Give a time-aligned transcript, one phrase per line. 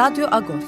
[0.00, 0.64] Radyo Agos.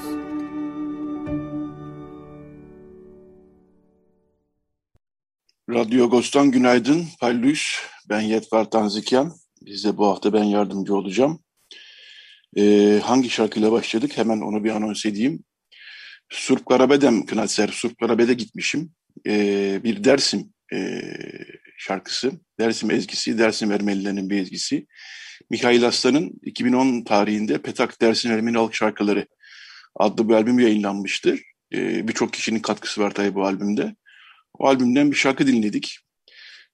[5.69, 7.05] Radyo Agos'tan günaydın.
[7.19, 9.33] Pallüs, ben Yetvar Tanzikyan.
[9.61, 11.43] Bize bu hafta ben yardımcı olacağım.
[12.57, 14.17] Ee, hangi şarkıyla başladık?
[14.17, 15.43] Hemen onu bir anons edeyim.
[16.29, 18.91] Surp Karabedem Kınatser, Surp Karabed'e gitmişim.
[19.27, 21.01] Ee, bir Dersim e,
[21.77, 22.31] şarkısı.
[22.59, 24.87] Dersim ezgisi, Dersim Ermenilerinin bir ezgisi.
[25.49, 29.27] Mikhail Aslan'ın 2010 tarihinde Petak Dersin Ermeni Halk Şarkıları
[29.95, 31.41] adlı bir albüm yayınlanmıştır.
[31.73, 33.95] Ee, Birçok kişinin katkısı var tabii bu albümde.
[34.59, 35.97] O albümden bir şarkı dinledik.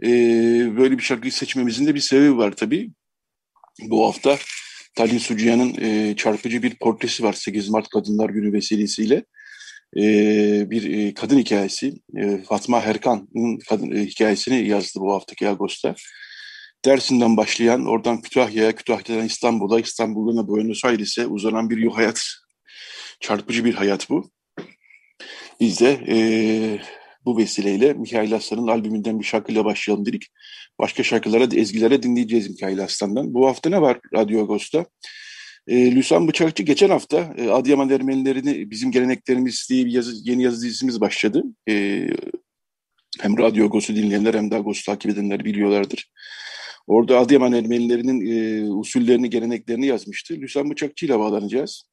[0.03, 0.07] Ee,
[0.77, 2.91] böyle bir şarkıyı seçmemizin de bir sebebi var tabii.
[3.81, 4.37] Bu hafta
[4.95, 9.25] Talin Sucuyan'ın e, çarpıcı bir portresi var 8 Mart Kadınlar Günü vesilesiyle.
[9.97, 10.01] E,
[10.71, 11.93] bir e, kadın hikayesi.
[12.17, 15.95] E, Fatma Herkan'ın kadın e, hikayesini yazdı bu haftaki Ağustos'ta.
[16.85, 22.21] Dersim'den başlayan, oradan Kütahya'ya, Kütahya'dan İstanbul'a, İstanbul'dan Buenos Aires'e uzanan bir hayat.
[23.19, 24.29] Çarpıcı bir hayat bu.
[25.59, 26.17] Biz de e,
[27.25, 30.23] bu vesileyle Mikail Aslan'ın albümünden bir şarkıyla başlayalım dedik.
[30.79, 33.33] Başka şarkılara, ezgilere dinleyeceğiz Mikail Aslan'dan.
[33.33, 34.85] Bu hafta ne var Radyo Agos'ta?
[35.67, 40.65] E, Lüsan Bıçakçı geçen hafta e, Adıyaman Ermenilerini bizim geleneklerimiz diye bir yazı, yeni yazı
[40.65, 41.43] dizimiz başladı.
[41.69, 42.05] E,
[43.19, 46.11] hem Radyo Agos'u dinleyenler hem de Agos'u takip edenler biliyorlardır.
[46.89, 50.33] Orada Adıyaman Ermenilerinin e, usullerini, geleneklerini yazmıştı.
[50.33, 51.83] Lüsan Bıçakçı ile bağlanacağız.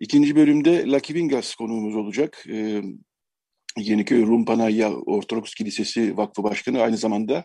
[0.00, 2.44] İkinci bölümde Lucky Vingas konuğumuz olacak.
[2.48, 2.82] E,
[3.76, 7.44] Yeniköy Rum Panayya Ortodoks Kilisesi Vakfı Başkanı aynı zamanda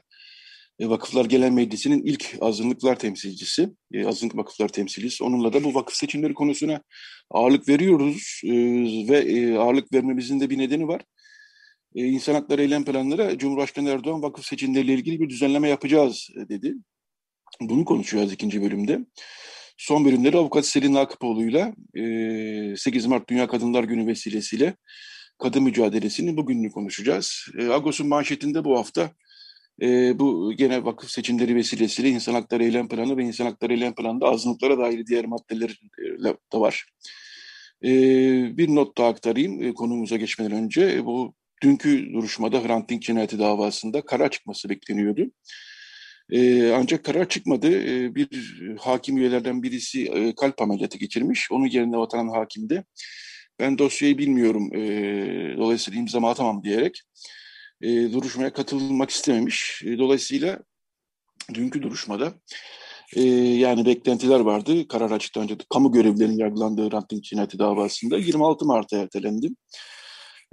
[0.80, 5.24] e, Vakıflar Genel Meclisi'nin ilk azınlıklar temsilcisi, e, azınlık vakıflar temsilcisi.
[5.24, 6.82] Onunla da bu vakıf seçimleri konusuna
[7.30, 8.52] ağırlık veriyoruz e,
[9.10, 11.02] ve e, ağırlık vermemizin de bir nedeni var.
[11.96, 16.74] E, İnsan Hakları Eylem Planları Cumhurbaşkanı Erdoğan vakıf seçimleriyle ilgili bir düzenleme yapacağız e, dedi.
[17.62, 19.00] Bunu konuşacağız ikinci bölümde.
[19.78, 24.76] Son bölümleri avukat Selin Akıpoğlu'yla e, 8 Mart Dünya Kadınlar Günü vesilesiyle
[25.38, 27.46] kadın mücadelesini bugününü konuşacağız.
[27.60, 29.12] E, Agos'un manşetinde bu hafta
[29.82, 34.28] e, bu gene vakıf seçimleri vesilesiyle İnsan Hakları Eylem Planı ve İnsan Hakları Eylem Planı'nda
[34.28, 35.80] azınlıklara dair diğer maddeler
[36.24, 36.86] de var.
[37.84, 37.90] E,
[38.58, 40.82] bir not daha aktarayım e, konumuza geçmeden önce.
[40.94, 41.34] E, bu
[41.64, 45.22] dünkü duruşmada Hrant Dink cinayeti davasında karar çıkması bekleniyordu.
[46.32, 47.68] E, ancak karar çıkmadı.
[47.68, 48.28] E, bir
[48.80, 51.52] hakim üyelerden birisi e, kalp ameliyatı geçirmiş.
[51.52, 52.84] Onun yerine vatan hakim de
[53.60, 57.02] ben dosyayı bilmiyorum e, dolayısıyla imzamı atamam diyerek
[57.82, 59.82] e, duruşmaya katılmak istememiş.
[59.86, 60.60] E, dolayısıyla
[61.54, 62.34] dünkü duruşmada
[63.16, 64.88] e, yani beklentiler vardı.
[64.88, 69.50] Karar açıklanınca kamu görevlilerinin yargılandığı Hrant Dink cinayeti davasında 26 Mart'a ertelendi.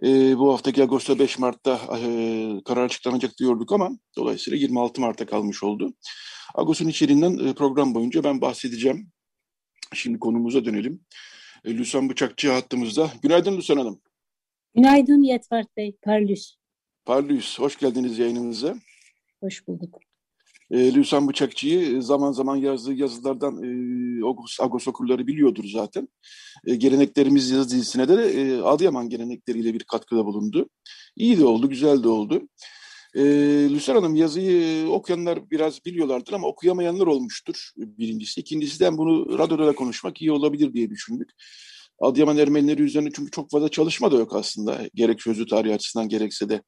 [0.03, 5.63] E, bu haftaki Ağustos 5 Mart'ta e, karar açıklanacak diyorduk ama dolayısıyla 26 Mart'a kalmış
[5.63, 5.95] oldu.
[6.55, 9.09] Ağustos'un içeriğinden e, program boyunca ben bahsedeceğim.
[9.95, 11.05] Şimdi konumuza dönelim.
[11.65, 13.11] E, Lüsan Bıçakçı hattımızda.
[13.23, 14.01] Günaydın Lüsan Hanım.
[14.75, 16.57] Günaydın Yetvart Bey, Parlus.
[17.05, 18.77] Parlus, hoş geldiniz yayınımıza.
[19.41, 19.99] Hoş bulduk.
[20.71, 23.69] E, Lüsan Bıçakçı'yı zaman zaman yazdığı yazılardan e,
[24.29, 26.09] Agos, Agos okurları biliyordur zaten.
[26.67, 30.69] E, geleneklerimiz yazı dizisine de e, Adıyaman gelenekleriyle bir katkıda bulundu.
[31.17, 32.49] İyi de oldu, güzel de oldu.
[33.15, 33.23] E,
[33.71, 38.41] Lüsen Hanım yazıyı okuyanlar biraz biliyorlardır ama okuyamayanlar olmuştur birincisi.
[38.41, 41.31] İkincisinden bunu radyoda da konuşmak iyi olabilir diye düşündük.
[42.01, 44.81] Adıyaman Ermenileri üzerine çünkü çok fazla çalışma da yok aslında.
[44.95, 46.63] Gerek sözlü tarih açısından gerekse de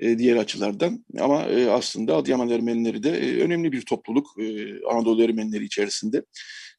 [0.00, 1.04] e, diğer açılardan.
[1.20, 4.26] Ama e, aslında Adıyaman Ermenileri de e, önemli bir topluluk
[4.92, 6.22] Anadolu Ermenileri içerisinde.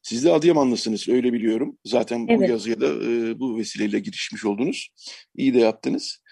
[0.02, 1.78] Siz de Adıyamanlısınız öyle biliyorum.
[1.84, 2.50] Zaten bu evet.
[2.50, 4.88] yazıya da e, bu vesileyle girişmiş oldunuz.
[5.36, 6.22] İyi de yaptınız.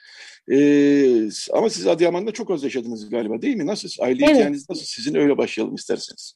[0.52, 3.66] Ee, ama siz Adıyaman'da çok az yaşadınız galiba değil mi?
[3.66, 3.88] Nasıl?
[4.02, 4.34] Aile evet.
[4.34, 4.84] hikayeniz nasıl?
[4.84, 6.34] Sizin öyle başlayalım isterseniz.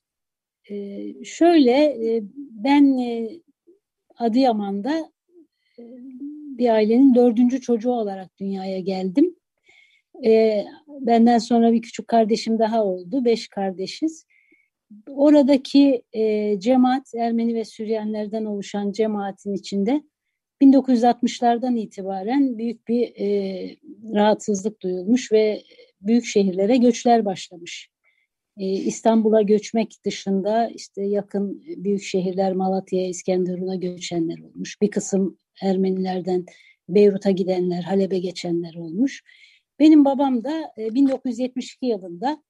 [0.70, 3.30] Ee, şöyle, e, ben e,
[4.18, 4.98] Adıyaman'da
[5.78, 5.82] e,
[6.58, 9.36] bir ailenin dördüncü çocuğu olarak dünyaya geldim.
[10.26, 10.64] E,
[11.00, 13.24] benden sonra bir küçük kardeşim daha oldu.
[13.24, 14.26] Beş kardeşiz.
[15.08, 20.02] Oradaki e, cemaat, Ermeni ve Süryanilerden oluşan cemaatin içinde
[20.62, 23.76] 1960'lardan itibaren büyük bir e,
[24.14, 25.62] rahatsızlık duyulmuş ve
[26.00, 27.88] büyük şehirlere göçler başlamış.
[28.56, 34.80] e, İstanbul'a göçmek dışında işte yakın büyük şehirler Malatya'ya, İskenderun'a göçenler olmuş.
[34.80, 36.46] Bir kısım Ermenilerden
[36.88, 39.22] Beyrut'a gidenler, Halep'e geçenler olmuş.
[39.78, 42.42] Benim babam da 1972 yılında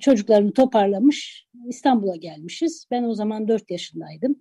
[0.00, 2.86] çocuklarını toparlamış İstanbul'a gelmişiz.
[2.90, 4.36] Ben o zaman 4 yaşındaydım.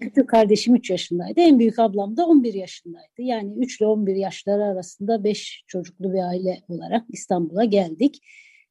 [0.00, 1.40] Küçük kardeşim 3 yaşındaydı.
[1.40, 3.22] En büyük ablam da 11 yaşındaydı.
[3.22, 8.20] Yani 3 ile 11 yaşları arasında 5 çocuklu bir aile olarak İstanbul'a geldik.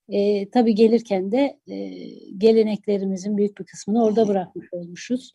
[0.09, 1.89] E, tabii gelirken de e,
[2.37, 5.33] geleneklerimizin büyük bir kısmını orada bırakmış olmuşuz.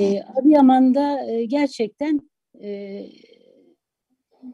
[0.00, 2.30] E, Adıyaman'da e, gerçekten
[2.62, 3.02] e,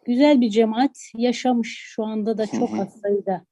[0.05, 1.79] güzel bir cemaat yaşamış.
[1.85, 3.47] Şu anda da çok az sayıda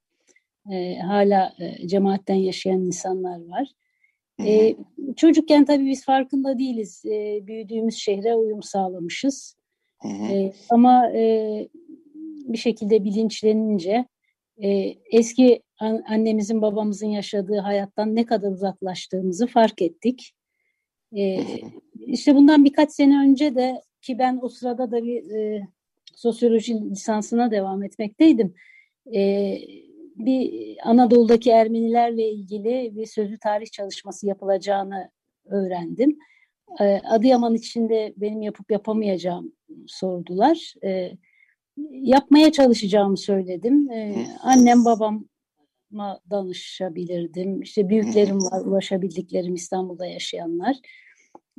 [0.73, 3.69] e, hala e, cemaatten yaşayan insanlar var.
[4.47, 4.77] E,
[5.17, 7.05] çocukken tabii biz farkında değiliz.
[7.05, 9.57] E, büyüdüğümüz şehre uyum sağlamışız.
[10.05, 11.69] E, ama e,
[12.45, 14.05] bir şekilde bilinçlenince
[14.63, 20.33] e, eski an, annemizin babamızın yaşadığı hayattan ne kadar uzaklaştığımızı fark ettik.
[21.17, 21.41] E,
[22.07, 25.67] işte bundan birkaç sene önce de ki ben o sırada da bir e,
[26.15, 28.55] sosyoloji lisansına devam etmekteydim.
[29.15, 29.21] E,
[30.27, 35.11] bir Anadolu'daki Ermenilerle ilgili bir sözlü tarih çalışması yapılacağını
[35.45, 36.19] öğrendim.
[36.81, 39.53] E, Adıyaman içinde benim yapıp yapamayacağım
[39.87, 40.75] sordular.
[40.85, 41.13] E,
[41.91, 43.91] yapmaya çalışacağımı söyledim.
[43.91, 47.63] E, annem babama danışabilirdim.
[47.63, 50.77] İşte büyüklerim var, ulaşabildiklerim İstanbul'da yaşayanlar.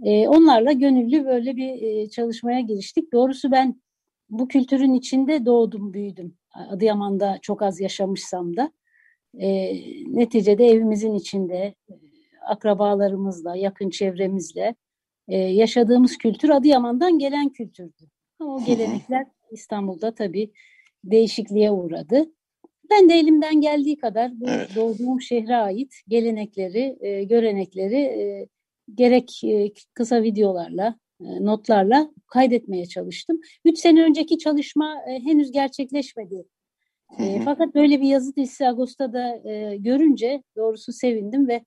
[0.03, 3.13] Onlarla gönüllü böyle bir e, çalışmaya giriştik.
[3.13, 3.81] Doğrusu ben
[4.29, 6.37] bu kültürün içinde doğdum, büyüdüm.
[6.53, 8.71] Adıyaman'da çok az yaşamışsam da.
[9.39, 9.73] E,
[10.07, 11.93] neticede evimizin içinde, e,
[12.47, 14.75] akrabalarımızla, yakın çevremizle
[15.27, 18.03] e, yaşadığımız kültür Adıyaman'dan gelen kültürdü.
[18.39, 20.51] Ama o gelenekler İstanbul'da tabii
[21.03, 22.31] değişikliğe uğradı.
[22.89, 24.69] Ben de elimden geldiği kadar bu evet.
[24.75, 28.47] doğduğum şehre ait gelenekleri, e, görenekleri e,
[28.95, 33.39] gerek e, kısa videolarla, notlarla kaydetmeye çalıştım.
[33.65, 36.45] Üç sene önceki çalışma e, henüz gerçekleşmedi.
[37.19, 41.65] E, fakat böyle bir yazı dizisi Ağustos'ta e, görünce doğrusu sevindim ve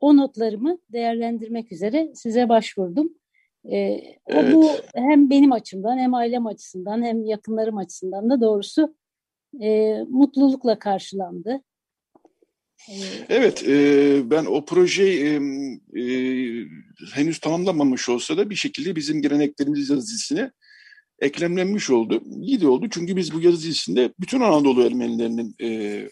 [0.00, 3.14] o notlarımı değerlendirmek üzere size başvurdum.
[3.64, 3.76] E,
[4.26, 4.54] evet.
[4.54, 8.94] Bu hem benim açımdan hem ailem açısından hem yakınlarım açısından da doğrusu
[9.60, 11.62] e, mutlulukla karşılandı.
[13.28, 15.40] Evet, e, ben o projeyi
[15.96, 16.04] e,
[17.14, 20.50] henüz tamamlamamış olsa da bir şekilde bizim geleneklerimiz yazı dizisine
[21.20, 22.22] eklemlenmiş oldu.
[22.42, 26.08] İyi de oldu çünkü biz bu yazı dizisinde bütün Anadolu Ermenilerinin e,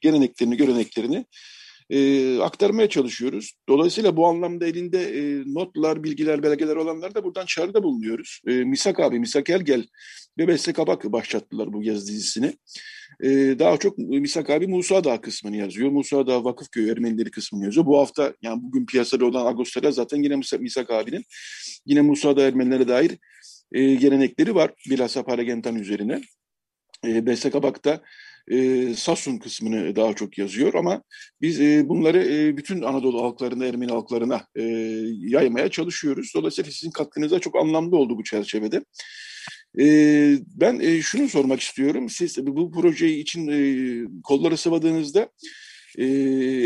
[0.00, 1.26] geleneklerini, göreneklerini
[1.90, 3.52] e, aktarmaya çalışıyoruz.
[3.68, 8.40] Dolayısıyla bu anlamda elinde e, notlar, bilgiler, belgeler olanlar da buradan çağrıda bulunuyoruz.
[8.46, 9.86] E, Misak abi, Misak Ergel
[10.38, 12.52] ve Besle Kabak başlattılar bu yazı dizisini.
[13.22, 15.90] E, daha çok Misak abi Musa Dağı kısmını yazıyor.
[15.90, 17.86] Musa Dağı Vakıfköy Ermenileri kısmını yazıyor.
[17.86, 21.24] Bu hafta yani bugün piyasada olan Ağustos'ta zaten yine Misak, abinin
[21.86, 23.18] yine Musa Dağı Ermenilere dair
[23.72, 24.70] e, gelenekleri var.
[24.90, 26.20] Bilhassa Paragentan üzerine.
[27.06, 28.02] E, Besle Kabak da
[28.50, 31.02] e, Sasun kısmını daha çok yazıyor ama
[31.40, 34.62] biz e, bunları e, bütün Anadolu halklarına, Ermeni halklarına e,
[35.18, 36.32] yaymaya çalışıyoruz.
[36.34, 38.84] Dolayısıyla sizin katkınız da çok anlamlı oldu bu çerçevede.
[39.80, 39.84] E,
[40.46, 42.08] ben e, şunu sormak istiyorum.
[42.08, 43.60] Siz bu projeyi için e,
[44.22, 45.28] kolları sıvadığınızda
[45.98, 46.04] e,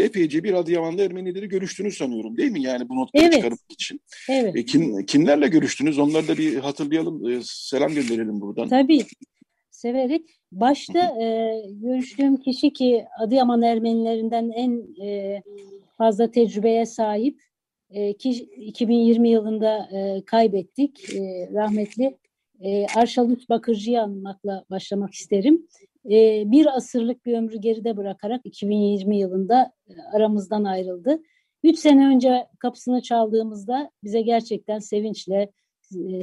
[0.04, 2.62] epeyce bir Adıyaman'da Ermenileri görüştünüz sanıyorum değil mi?
[2.62, 3.35] Yani bu notları evet.
[3.35, 4.00] çıkarmak için.
[4.28, 4.57] Evet.
[4.57, 5.99] E, kim, kimlerle görüştünüz?
[5.99, 7.30] Onları da bir hatırlayalım.
[7.30, 8.68] E, selam gönderelim buradan.
[8.68, 9.04] Tabii
[9.83, 10.31] severek.
[10.53, 15.43] Başta e, görüştüğüm kişi ki Adıyaman Ermenilerinden en e,
[15.99, 17.41] fazla tecrübeye sahip
[17.91, 22.19] e, ki 2020 yılında e, kaybettik e, rahmetli
[22.61, 25.67] e, Arşalut Bakırcı'yı anmakla başlamak isterim.
[26.11, 31.23] E, bir asırlık bir ömrü geride bırakarak 2020 yılında e, aramızdan ayrıldı.
[31.65, 35.53] Üç sene önce kapısını çaldığımızda bize gerçekten sevinçle,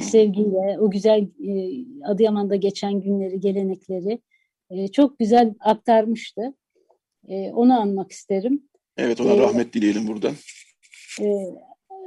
[0.01, 4.21] sevgiyle o güzel e, Adıyaman'da geçen günleri, gelenekleri
[4.69, 6.53] e, çok güzel aktarmıştı.
[7.53, 8.63] Onu anmak isterim.
[8.97, 10.33] Evet ona rahmet dileyelim buradan.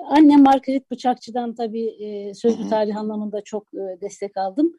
[0.09, 1.95] Annem Margaret Bıçakçı'dan tabii
[2.35, 4.73] sözlü tarih anlamında çok destek aldım.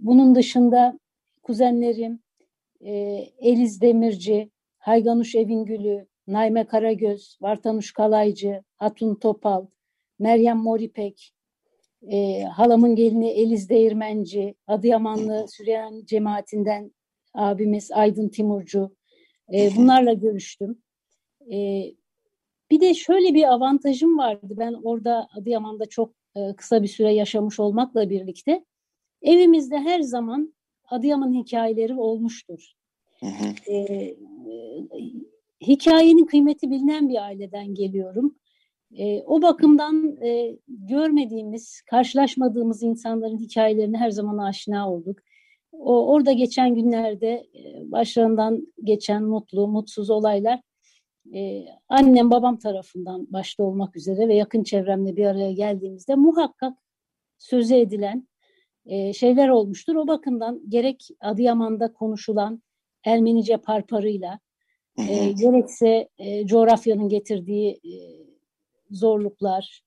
[0.00, 0.98] Bunun dışında
[1.42, 2.20] kuzenlerim
[3.40, 9.66] Eliz Demirci, Hayganuş Evingülü, Naime Karagöz, Vartanuş Kalaycı, Hatun Topal,
[10.18, 11.33] Meryem Moripek,
[12.12, 16.92] e, halamın gelini Eliz Değirmenci, Adıyamanlı Süreyan cemaatinden
[17.34, 18.96] abimiz Aydın Timurcu.
[19.54, 20.82] E, bunlarla görüştüm.
[21.52, 21.84] E,
[22.70, 24.54] bir de şöyle bir avantajım vardı.
[24.58, 28.64] Ben orada Adıyaman'da çok e, kısa bir süre yaşamış olmakla birlikte
[29.22, 30.54] evimizde her zaman
[30.88, 32.72] Adıyaman hikayeleri olmuştur.
[33.20, 33.72] Hı hı.
[33.72, 34.16] E, e,
[35.60, 38.38] hikayenin kıymeti bilinen bir aileden geliyorum.
[38.98, 45.18] E, o bakımdan e, görmediğimiz, karşılaşmadığımız insanların hikayelerine her zaman aşina olduk.
[45.72, 50.60] O orada geçen günlerde e, başlarından geçen mutlu, mutsuz olaylar
[51.34, 56.78] e, annem babam tarafından başta olmak üzere ve yakın çevremle bir araya geldiğimizde muhakkak
[57.38, 58.28] sözü edilen
[58.86, 59.94] e, şeyler olmuştur.
[59.96, 62.62] O bakımdan gerek Adıyaman'da konuşulan
[63.04, 64.38] Ermenice parparıyla
[64.98, 68.23] e, gerekse e, coğrafyanın getirdiği e,
[68.94, 69.82] zorluklar,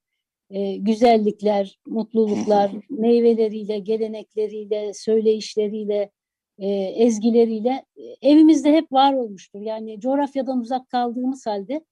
[0.49, 6.11] e, güzellikler, mutluluklar, meyveleriyle, gelenekleriyle, söyleyişleriyle,
[6.59, 9.61] e, ezgileriyle e, evimizde hep var olmuştur.
[9.61, 11.85] Yani coğrafyadan uzak kaldığımız halde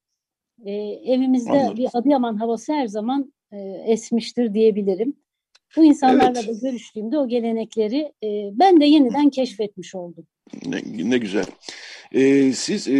[0.66, 0.72] e,
[1.06, 1.78] evimizde Anladım.
[1.78, 5.14] bir Adıyaman havası her zaman e, esmiştir diyebilirim.
[5.78, 6.48] Bu insanlarla evet.
[6.48, 10.28] da görüştüğümde o gelenekleri e, ben de yeniden keşfetmiş oldum.
[10.66, 11.46] Ne, ne güzel.
[12.12, 12.98] Ee, siz e,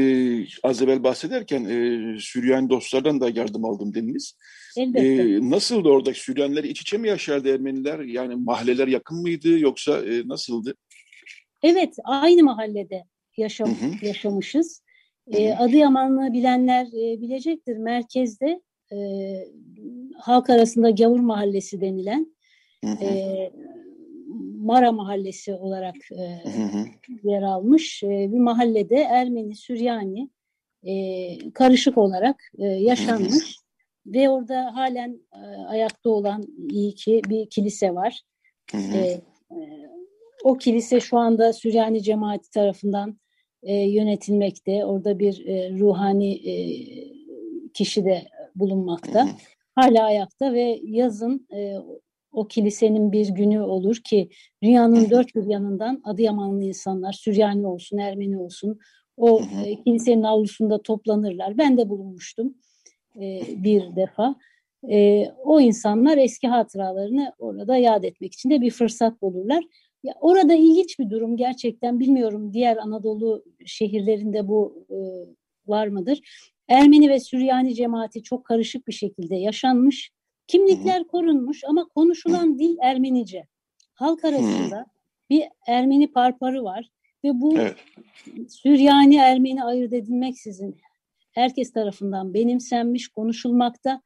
[0.64, 4.38] az evvel bahsederken e, Süryani dostlardan da yardım aldım dediniz.
[4.78, 5.08] Elbette.
[5.08, 8.00] Ee, nasıldı orada Süryaniler iç içe mi yaşardı Ermeniler?
[8.00, 10.76] Yani mahalleler yakın mıydı yoksa e, nasıldı?
[11.64, 13.04] Evet aynı mahallede
[13.38, 14.06] yaşam, hı hı.
[14.06, 14.82] yaşamışız.
[15.32, 17.78] E, Adıyamanlı bilenler e, bilecektir.
[17.78, 18.98] Merkezde e,
[20.18, 22.36] halk arasında Gavur Mahallesi denilen
[22.84, 23.06] hı hı.
[23.06, 23.52] E,
[24.42, 26.86] Mara Mahallesi olarak e, hı hı.
[27.24, 30.30] yer almış e, bir mahallede Ermeni, Süryani
[30.84, 30.94] e,
[31.54, 33.34] karışık olarak e, yaşanmış.
[33.34, 34.14] Hı.
[34.14, 38.22] Ve orada halen e, ayakta olan iyi ki bir kilise var.
[38.74, 39.22] E, e,
[40.44, 43.18] o kilise şu anda Süryani cemaati tarafından
[43.64, 44.86] e, yönetilmekte.
[44.86, 46.56] Orada bir e, ruhani e,
[47.74, 49.28] kişi de bulunmakta.
[49.76, 51.76] Hala ayakta ve yazın e,
[52.36, 54.30] o kilisenin bir günü olur ki
[54.64, 58.80] dünyanın dört bir yanından Adıyamanlı insanlar, Süryani olsun, Ermeni olsun
[59.18, 61.58] o e, kilisenin avlusunda toplanırlar.
[61.58, 62.56] Ben de bulunmuştum
[63.16, 64.36] e, bir defa.
[64.90, 69.64] E, o insanlar eski hatıralarını orada yad etmek için de bir fırsat bulurlar.
[70.04, 74.98] Ya orada ilginç bir durum gerçekten bilmiyorum diğer Anadolu şehirlerinde bu e,
[75.68, 76.20] var mıdır?
[76.68, 80.12] Ermeni ve Süryani cemaati çok karışık bir şekilde yaşanmış.
[80.48, 81.08] Kimlikler Hı-hı.
[81.08, 82.60] korunmuş ama konuşulan Hı-hı.
[82.60, 83.48] dil Ermenice.
[83.94, 84.86] Halk arasında Hı-hı.
[85.30, 86.90] bir Ermeni parparı var
[87.24, 87.76] ve bu evet.
[88.50, 90.78] Süryani Ermeni ayırt edilmeksizin
[91.32, 94.02] herkes tarafından benimsenmiş, konuşulmakta.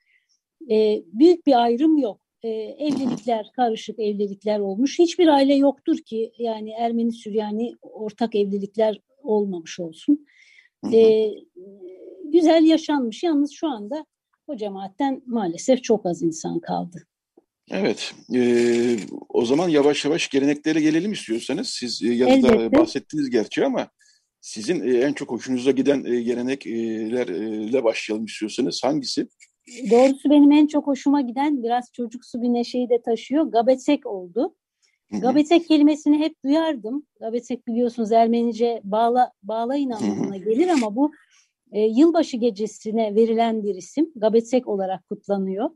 [0.71, 4.99] E, büyük bir ayrım yok e, evlilikler, karışık evlilikler olmuş.
[4.99, 10.27] Hiçbir aile yoktur ki yani Ermeni Süryani ortak evlilikler olmamış olsun.
[10.93, 11.29] E,
[12.25, 13.23] güzel yaşanmış.
[13.23, 14.05] Yalnız şu anda
[14.49, 17.07] o cemaatten maalesef çok az insan kaldı.
[17.71, 18.41] Evet, e,
[19.29, 21.69] o zaman yavaş yavaş geleneklere gelelim istiyorsanız.
[21.69, 22.77] Siz e, yazıda Elbette.
[22.77, 23.89] bahsettiniz gerçi ama
[24.41, 28.81] sizin e, en çok hoşunuza giden e, geleneklerle başlayalım istiyorsanız.
[28.83, 29.27] Hangisi?
[29.91, 33.43] doğrusu benim en çok hoşuma giden biraz çocuksu bir neşeyi de taşıyor.
[33.43, 34.55] Gabetsek oldu.
[35.11, 37.07] Gabetsek kelimesini hep duyardım.
[37.19, 41.11] Gabetsek biliyorsunuz Ermenice bağla, bağlayın anlamına gelir ama bu
[41.71, 44.11] e, yılbaşı gecesine verilen bir isim.
[44.15, 45.69] Gabetsek olarak kutlanıyor.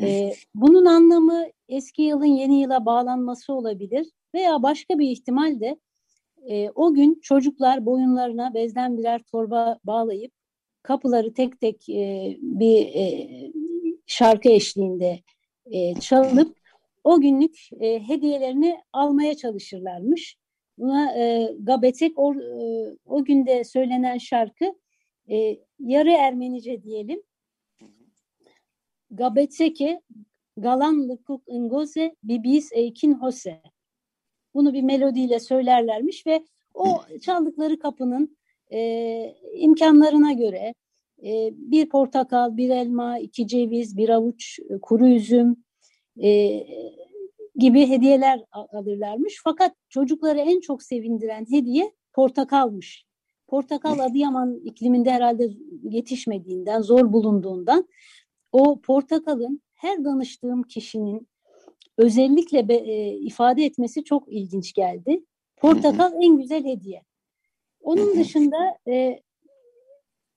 [0.00, 5.76] E, bunun anlamı eski yılın yeni yıla bağlanması olabilir veya başka bir ihtimal de
[6.48, 10.32] e, o gün çocuklar boyunlarına bezden birer torba bağlayıp
[10.82, 13.28] kapıları tek tek e, bir e,
[14.06, 15.20] şarkı eşliğinde
[15.70, 16.56] e, çalıp
[17.04, 20.36] o günlük e, hediyelerini almaya çalışırlarmış.
[20.78, 24.74] Buna e, Gabetek o, e, o günde söylenen şarkı
[25.30, 27.22] e, yarı Ermenice diyelim.
[29.10, 30.00] Gabetseke
[30.56, 33.62] galan lukuk ngoze bibis eikin hose.
[34.54, 38.36] Bunu bir melodiyle söylerlermiş ve o çaldıkları kapının
[38.72, 40.74] e, imkanlarına göre
[41.22, 45.64] e, bir portakal, bir elma, iki ceviz, bir avuç e, kuru üzüm
[46.22, 46.60] e,
[47.56, 49.40] gibi hediyeler alırlarmış.
[49.44, 53.05] Fakat çocukları en çok sevindiren hediye portakalmış.
[53.48, 55.50] Portakal Adıyaman ikliminde herhalde
[55.82, 57.88] yetişmediğinden, zor bulunduğundan
[58.52, 61.28] o portakalın her danıştığım kişinin
[61.98, 65.24] özellikle be, e, ifade etmesi çok ilginç geldi.
[65.56, 67.02] Portakal en güzel hediye.
[67.80, 68.56] Onun dışında
[68.88, 69.20] e,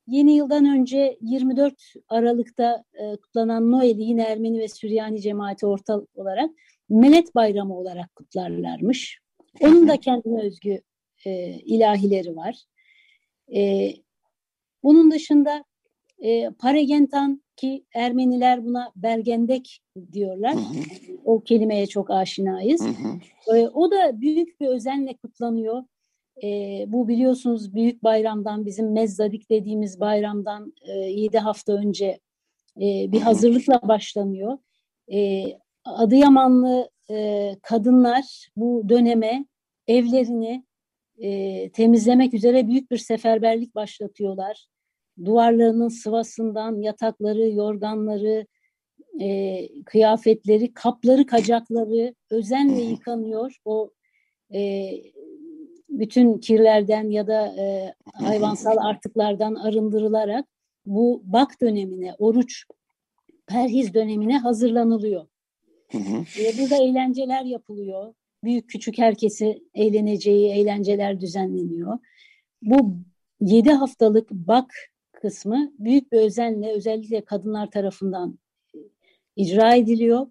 [0.08, 1.74] yeni yıldan önce 24
[2.10, 6.50] Aralık'ta e, kutlanan Noel'i yine Ermeni ve Süryani cemaati ortak olarak
[6.90, 9.20] Melet Bayramı olarak kutlarlarmış.
[9.62, 10.82] Onun da kendine özgü
[11.26, 12.56] e, ilahileri var.
[13.56, 13.94] E,
[14.84, 15.64] bunun dışında
[16.20, 20.54] e, Paregentan ki Ermeniler buna Bergendek diyorlar.
[20.56, 21.18] Hı hı.
[21.26, 22.82] O kelimeye çok aşinayız.
[22.82, 23.58] Hı hı.
[23.58, 25.84] E, o da büyük bir özenle kutlanıyor
[26.44, 26.48] E,
[26.88, 32.20] bu biliyorsunuz büyük bayramdan bizim Mezzadik dediğimiz bayramdan e, 7 hafta önce
[32.78, 34.58] e, bir hazırlıkla başlanıyor.
[35.14, 35.44] E,
[35.86, 39.46] Adıyamanlı e, kadınlar bu döneme
[39.88, 40.64] evlerini
[41.20, 44.68] e, temizlemek üzere büyük bir seferberlik başlatıyorlar.
[45.26, 48.48] Duvarlarının sıvasından yatakları, yorganları,
[49.22, 53.56] e, kıyafetleri, kapları, kacakları özenle yıkanıyor.
[53.66, 53.92] O
[54.54, 54.92] e,
[55.90, 60.46] bütün kirlerden ya da e, hayvansal artıklardan arındırılarak
[60.86, 62.66] bu bak dönemine, oruç,
[63.48, 65.28] perhiz dönemine hazırlanılıyor.
[65.92, 66.24] Hı hı.
[66.60, 68.14] Burada eğlenceler yapılıyor.
[68.44, 72.00] Büyük küçük herkesi eğleneceği eğlenceler düzenleniyor.
[72.62, 72.96] Bu
[73.42, 74.74] yedi haftalık bak
[75.12, 78.40] kısmı büyük bir özenle özellikle kadınlar tarafından
[79.36, 80.28] icra ediliyor.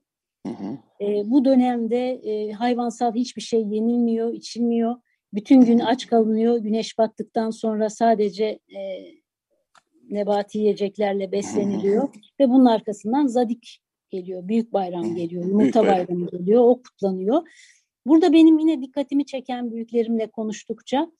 [0.46, 0.78] Hı hı.
[1.04, 4.96] E, bu dönemde e, hayvansal hiçbir şey yenilmiyor, içilmiyor.
[5.34, 6.58] Bütün gün aç kalınıyor.
[6.58, 8.44] Güneş battıktan sonra sadece
[8.76, 8.80] e,
[10.10, 12.02] nebati yiyeceklerle besleniliyor.
[12.02, 12.12] Hı.
[12.40, 17.42] Ve bunun arkasından zadik geliyor, büyük bayram geliyor, yumurta bayramı geliyor, o kutlanıyor.
[18.08, 21.10] Burada benim yine dikkatimi çeken büyüklerimle konuştukça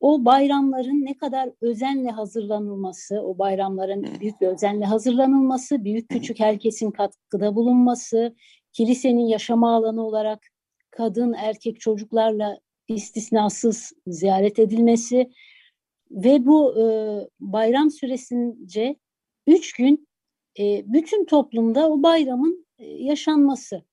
[0.00, 6.90] o bayramların ne kadar özenle hazırlanılması, o bayramların büyük bir özenle hazırlanılması, büyük küçük herkesin
[6.90, 8.34] katkıda bulunması,
[8.72, 10.46] kilisenin yaşama alanı olarak
[10.90, 12.58] kadın, erkek, çocuklarla
[12.88, 15.30] istisnasız ziyaret edilmesi
[16.10, 16.84] ve bu e,
[17.40, 18.96] bayram süresince
[19.46, 20.08] üç gün
[20.58, 23.89] e, bütün toplumda o bayramın e, yaşanması.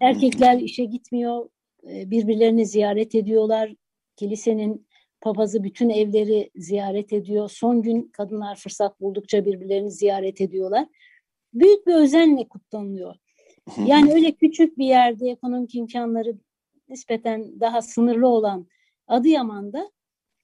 [0.00, 1.48] Erkekler işe gitmiyor,
[1.90, 3.74] e, birbirlerini ziyaret ediyorlar.
[4.16, 4.86] Kilisenin
[5.20, 7.50] papazı bütün evleri ziyaret ediyor.
[7.50, 10.88] Son gün kadınlar fırsat buldukça birbirlerini ziyaret ediyorlar.
[11.54, 13.14] Büyük bir özenle kutlanıyor.
[13.86, 16.38] Yani öyle küçük bir yerde ekonomik imkanları
[16.88, 18.66] nispeten daha sınırlı olan
[19.06, 19.90] Adıyaman'da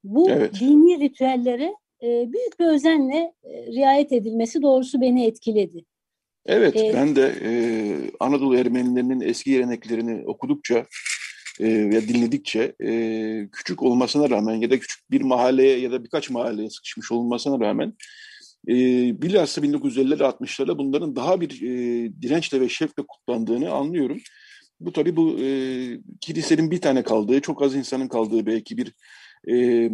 [0.04, 0.60] bu evet.
[0.60, 5.84] dini ritüellere e, büyük bir özenle e, riayet edilmesi doğrusu beni etkiledi.
[6.46, 7.52] Evet, ee, ben de e,
[8.20, 10.86] Anadolu Ermenilerinin eski geleneklerini okudukça
[11.60, 12.92] e, ve dinledikçe e,
[13.52, 17.94] küçük olmasına rağmen ya da küçük bir mahalleye ya da birkaç mahalleye sıkışmış olmasına rağmen
[18.68, 18.74] e,
[19.22, 24.18] bilhassa 1950'ler 60'larda bunların daha bir e, dirençle ve şevkle kutlandığını anlıyorum.
[24.80, 25.48] Bu tabii bu e,
[26.20, 28.92] kilisenin bir tane kaldığı, çok az insanın kaldığı belki bir
[29.50, 29.90] e,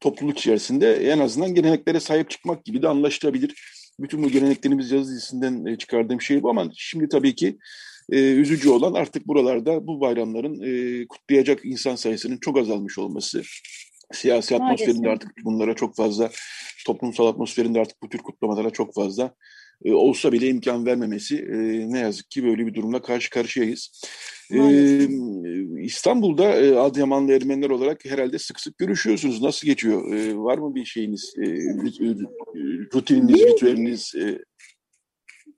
[0.00, 3.79] topluluk içerisinde en azından geleneklere sahip çıkmak gibi de anlaşılabilir.
[4.02, 7.58] Bütün bu geleneklerimiz yazı dizisinden e, çıkardığım şey bu ama şimdi tabii ki
[8.12, 13.42] e, üzücü olan artık buralarda bu bayramların e, kutlayacak insan sayısının çok azalmış olması.
[14.12, 16.30] Siyasi atmosferinde artık bunlara çok fazla,
[16.86, 19.34] toplumsal atmosferinde artık bu tür kutlamalara çok fazla
[19.84, 21.56] e, olsa bile imkan vermemesi e,
[21.92, 24.02] ne yazık ki böyle bir durumla karşı karşıyayız.
[24.52, 25.08] E,
[25.82, 29.42] İstanbul'da e, Adıyamanlı Ermeniler olarak herhalde sık sık görüşüyorsunuz.
[29.42, 30.14] Nasıl geçiyor?
[30.14, 31.46] E, var mı bir şeyiniz, e,
[32.94, 34.14] rutininiz, ritüeliniz?
[34.14, 34.38] E?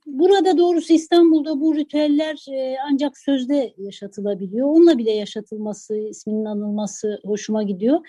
[0.06, 4.68] Burada doğrusu İstanbul'da bu ritüeller e, ancak sözde yaşatılabiliyor.
[4.68, 8.00] Onunla bile yaşatılması, isminin anılması hoşuma gidiyor.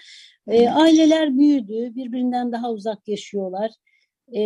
[0.47, 3.71] E, aileler büyüdü, birbirinden daha uzak yaşıyorlar.
[4.35, 4.41] E,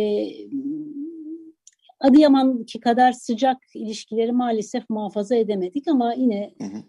[2.00, 6.82] Adıyaman'ki kadar sıcak ilişkileri maalesef muhafaza edemedik ama yine hı hı.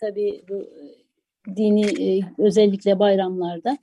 [0.00, 3.78] tabii bu e, dini e, özellikle bayramlarda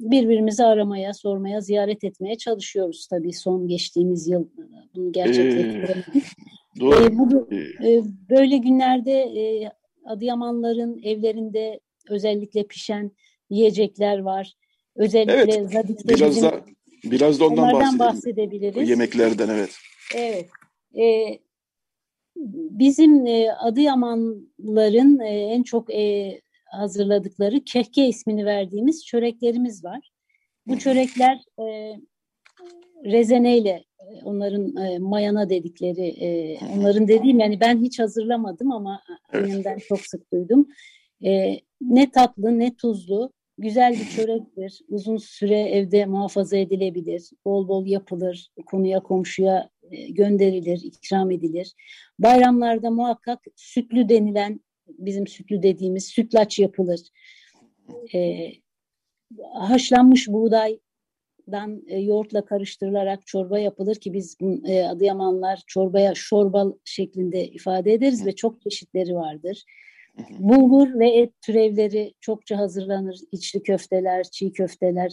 [0.00, 4.64] birbirimizi aramaya, sormaya, ziyaret etmeye çalışıyoruz tabii son geçtiğimiz yıl e,
[4.94, 6.16] bunu gerçekleştiremedik.
[6.16, 7.04] Ee, doğru.
[7.04, 7.48] Ee, bu,
[7.84, 9.72] e, böyle günlerde e,
[10.04, 13.10] Adıyamanların evlerinde özellikle pişen
[13.50, 14.52] yiyecekler var.
[14.96, 16.64] Özellikle evet, biraz da
[17.04, 17.98] biraz da ondan bahsedelim.
[17.98, 18.88] bahsedebiliriz.
[18.88, 19.70] Yemeklerden evet.
[20.14, 20.48] Evet.
[20.98, 21.38] E,
[22.70, 30.10] bizim e, Adıyamanların e, en çok e, hazırladıkları kehke ismini verdiğimiz çöreklerimiz var.
[30.66, 31.96] Bu çörekler e,
[33.04, 39.78] rezeneyle e, onların e, mayana dedikleri, e, onların dediğim yani ben hiç hazırlamadım ama annemden
[39.88, 40.68] çok sık duydum.
[41.24, 44.80] E, ne tatlı ne tuzlu güzel bir çörektir.
[44.88, 47.30] Uzun süre evde muhafaza edilebilir.
[47.44, 48.50] Bol bol yapılır.
[48.66, 49.70] Konuya komşuya
[50.08, 51.74] gönderilir, ikram edilir.
[52.18, 57.00] Bayramlarda muhakkak sütlü denilen, bizim sütlü dediğimiz sütlaç yapılır.
[58.14, 58.50] E,
[59.54, 67.92] haşlanmış buğdaydan e, yoğurtla karıştırılarak çorba yapılır ki biz e, Adıyamanlar çorbaya şorba şeklinde ifade
[67.92, 69.64] ederiz ve çok çeşitleri vardır.
[70.38, 73.20] Bulgur ve et türevleri çokça hazırlanır.
[73.32, 75.12] İçli köfteler, çiğ köfteler,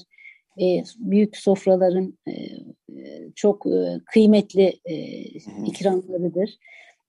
[0.61, 2.33] e, büyük sofraların e,
[3.35, 4.95] çok e, kıymetli e,
[5.65, 6.49] ikramlarıdır.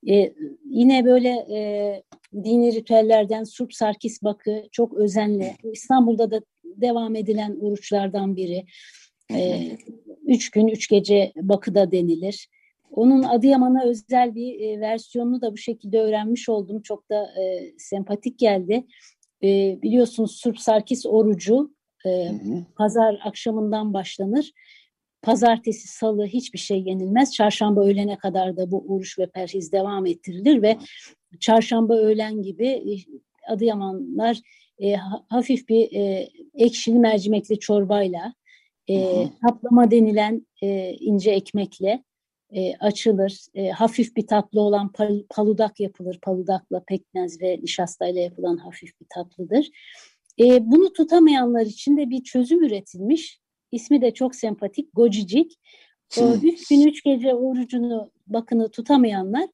[0.09, 0.32] E,
[0.70, 2.02] yine böyle e,
[2.44, 5.52] dini ritüellerden Surp Sarkis Bakı çok özenli.
[5.72, 8.64] İstanbul'da da devam edilen oruçlardan biri.
[9.35, 9.70] E,
[10.26, 12.48] üç gün, üç gece Bakı'da denilir.
[12.90, 16.82] Onun Adıyaman'a özel bir e, versiyonunu da bu şekilde öğrenmiş oldum.
[16.82, 18.87] Çok da e, sempatik geldi.
[19.42, 21.75] E, biliyorsunuz Surp Sarkis orucu
[22.06, 22.32] e,
[22.76, 24.52] pazar akşamından başlanır.
[25.22, 27.34] Pazartesi, salı hiçbir şey yenilmez.
[27.34, 30.76] Çarşamba öğlene kadar da bu oruç ve perhiz devam ettirilir ve
[31.40, 32.92] çarşamba öğlen gibi e,
[33.52, 34.40] Adıyamanlar
[34.78, 34.94] e,
[35.28, 38.34] hafif bir e, ekşili mercimekli çorbayla,
[38.90, 42.04] e, kaplama denilen e, ince ekmekle
[42.50, 43.46] e, açılır.
[43.54, 46.18] E, hafif bir tatlı olan pal, paludak yapılır.
[46.22, 49.70] Paludakla pekmez ve nişastayla yapılan hafif bir tatlıdır.
[50.40, 53.40] E, bunu tutamayanlar için de bir çözüm üretilmiş.
[53.72, 55.61] İsmi de çok sempatik, gocicik.
[56.20, 59.49] O, üç gün üç gece orucunu, bakını tutamayanlar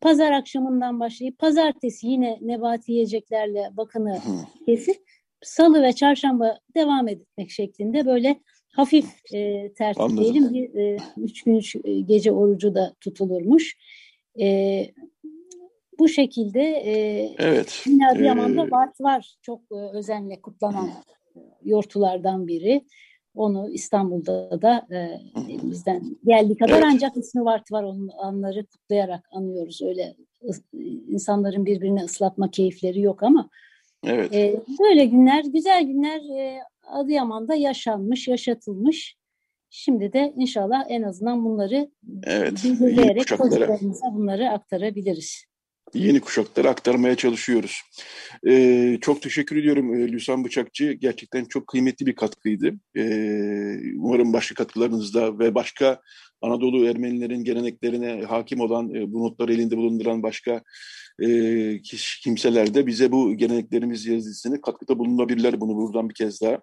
[0.00, 4.18] pazar akşamından başlayıp pazartesi yine nebati yiyeceklerle bakını
[4.66, 4.96] kesip
[5.42, 11.54] salı ve çarşamba devam etmek şeklinde böyle hafif e, tertip diyelim bir e, üç gün
[11.54, 13.76] üç gece orucu da tutulurmuş.
[14.40, 14.46] E,
[15.98, 16.92] bu şekilde e,
[17.38, 17.84] evet.
[18.12, 20.90] Adıyaman'da ee, var, var çok e, özenle kutlanan
[21.64, 22.84] yortulardan biri.
[23.34, 25.20] Onu İstanbul'da da e,
[25.52, 26.84] elimizden geldiği kadar evet.
[26.86, 29.82] ancak ismi var var onun anları kutlayarak anıyoruz.
[29.82, 30.16] Öyle
[31.08, 33.48] insanların birbirini ıslatma keyifleri yok ama
[34.06, 34.34] evet.
[34.34, 39.16] e, böyle günler, güzel günler e, Adıyaman'da yaşanmış, yaşatılmış.
[39.70, 41.90] Şimdi de inşallah en azından bunları
[42.26, 45.44] evet, bilgileyerek çocuklarımıza bunları aktarabiliriz
[45.94, 47.82] yeni kuşaklara aktarmaya çalışıyoruz.
[48.48, 50.92] Ee, çok teşekkür ediyorum e, Lüsan Bıçakçı.
[50.92, 52.74] Gerçekten çok kıymetli bir katkıydı.
[52.96, 56.00] Ee, umarım başka katkılarınızda ve başka
[56.44, 60.62] Anadolu Ermenilerin geleneklerine hakim olan, e, bu notları elinde bulunduran başka
[61.22, 61.28] e,
[62.22, 65.60] kimseler de bize bu geleneklerimiz yazısını katkıda bulunabilirler.
[65.60, 66.60] Bunu buradan bir kez daha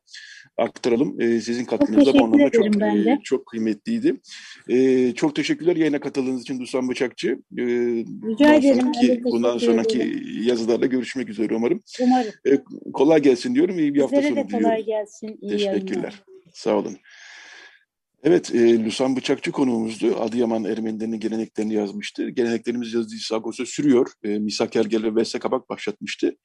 [0.58, 1.22] aktaralım.
[1.22, 4.22] E, sizin katkınız da bu anlamda çok, e, çok kıymetliydi.
[4.70, 7.28] E, çok teşekkürler yayına katıldığınız için Dusan Bıçakçı.
[7.58, 8.82] E, Rica ederim.
[8.82, 10.44] Sonraki, bundan sonraki ederim.
[10.44, 11.82] yazılarda görüşmek üzere umarım.
[12.02, 12.32] Umarım.
[12.48, 12.60] E,
[12.94, 13.80] kolay gelsin diyorum.
[13.80, 14.66] İyi bir hafta Sizlere sonu diliyorum.
[14.70, 15.38] kolay gelsin.
[15.42, 15.88] İyi Teşekkürler.
[15.88, 16.24] Yayınlar.
[16.54, 16.98] Sağ olun.
[18.24, 20.20] Evet, e, Lusan Bıçakçı konuğumuzdu.
[20.20, 22.30] Adıyaman Ermenilerinin geleneklerini yazmıştı.
[22.30, 24.12] Geleneklerimiz yazıcısı Agos'a sürüyor.
[24.24, 26.36] E, Misak Ergel ve Vese Kabak başlatmıştı.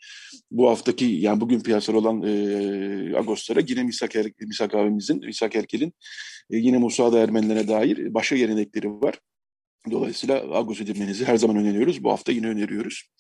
[0.50, 5.92] Bu haftaki, yani bugün piyasada olan e, Agoslara yine Misak, er, Misak abimizin, Misak Ergel'in
[6.50, 9.18] e, yine Musa'da Ermenilere dair başka gelenekleri var.
[9.90, 12.04] Dolayısıyla Agos'u dinmenizi her zaman öneriyoruz.
[12.04, 13.10] Bu hafta yine öneriyoruz.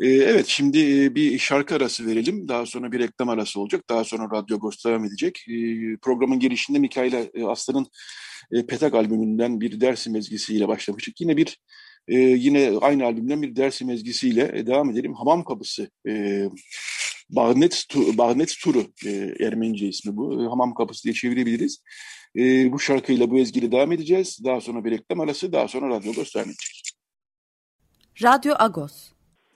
[0.00, 2.48] Ee, evet şimdi e, bir şarkı arası verelim.
[2.48, 3.84] Daha sonra bir reklam arası olacak.
[3.90, 5.44] Daha sonra Radyo Agos devam edecek.
[5.48, 7.86] Ee, programın girişinde Mikaila e, Aslan'ın
[8.52, 11.20] e, Petak albümünden bir Dersim ezgisiyle başlamıştık.
[11.20, 11.58] Yine bir
[12.08, 15.14] yine aynı albümden bir Dersim ezgisiyle devam edelim.
[15.14, 15.90] Hamam Kapısı.
[17.30, 17.86] Bağnet,
[18.18, 18.86] Bağnet Turu
[19.40, 20.50] Ermenice ismi bu.
[20.50, 21.82] Hamam Kapısı diye çevirebiliriz.
[22.72, 24.38] bu şarkıyla bu ezgiyle devam edeceğiz.
[24.44, 26.90] Daha sonra bir reklam arası, daha sonra Radyo Agos devam edecek.
[28.22, 29.10] Radyo Agos.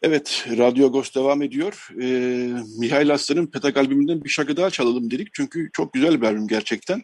[0.07, 1.89] Evet, Radyo Agos devam ediyor.
[2.03, 5.29] Ee, Mihail Aslan'ın Petak albümünden bir şarkı daha çalalım dedik.
[5.33, 7.03] Çünkü çok güzel bir albüm gerçekten.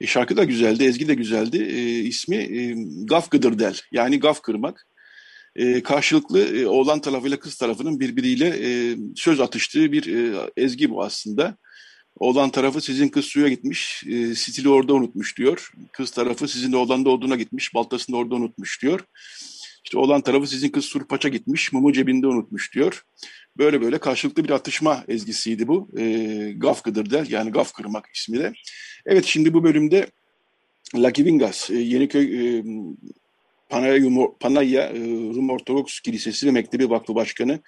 [0.00, 1.56] E, şarkı da güzeldi, ezgi de güzeldi.
[1.56, 4.86] E, ismi e, Gaf Gıdırdel, yani gaf kırmak.
[5.56, 11.04] E, karşılıklı e, oğlan tarafıyla kız tarafının birbiriyle e, söz atıştığı bir e, ezgi bu
[11.04, 11.56] aslında.
[12.16, 15.70] Oğlan tarafı sizin kız suya gitmiş, e, stili orada unutmuş diyor.
[15.92, 19.00] Kız tarafı sizin de oğlan da olduğuna gitmiş, baltasını da orada unutmuş diyor.
[19.86, 23.02] İşte olan tarafı sizin kız surpaça gitmiş, mumu cebinde unutmuş diyor.
[23.58, 25.88] Böyle böyle karşılıklı bir atışma ezgisiydi bu.
[25.98, 26.04] E,
[26.56, 28.52] gaf der, yani gaf kırmak ismi de.
[29.06, 30.06] Evet şimdi bu bölümde
[30.94, 32.64] Lakivingas, e, Yeniköy e,
[33.68, 34.02] Panaya,
[34.40, 35.00] Panaya e,
[35.34, 37.60] Rum Ortodoks Kilisesi ve Mektebi Vakfı Başkanı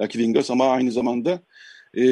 [0.00, 1.42] Lakivingas ama aynı zamanda
[1.94, 2.04] e,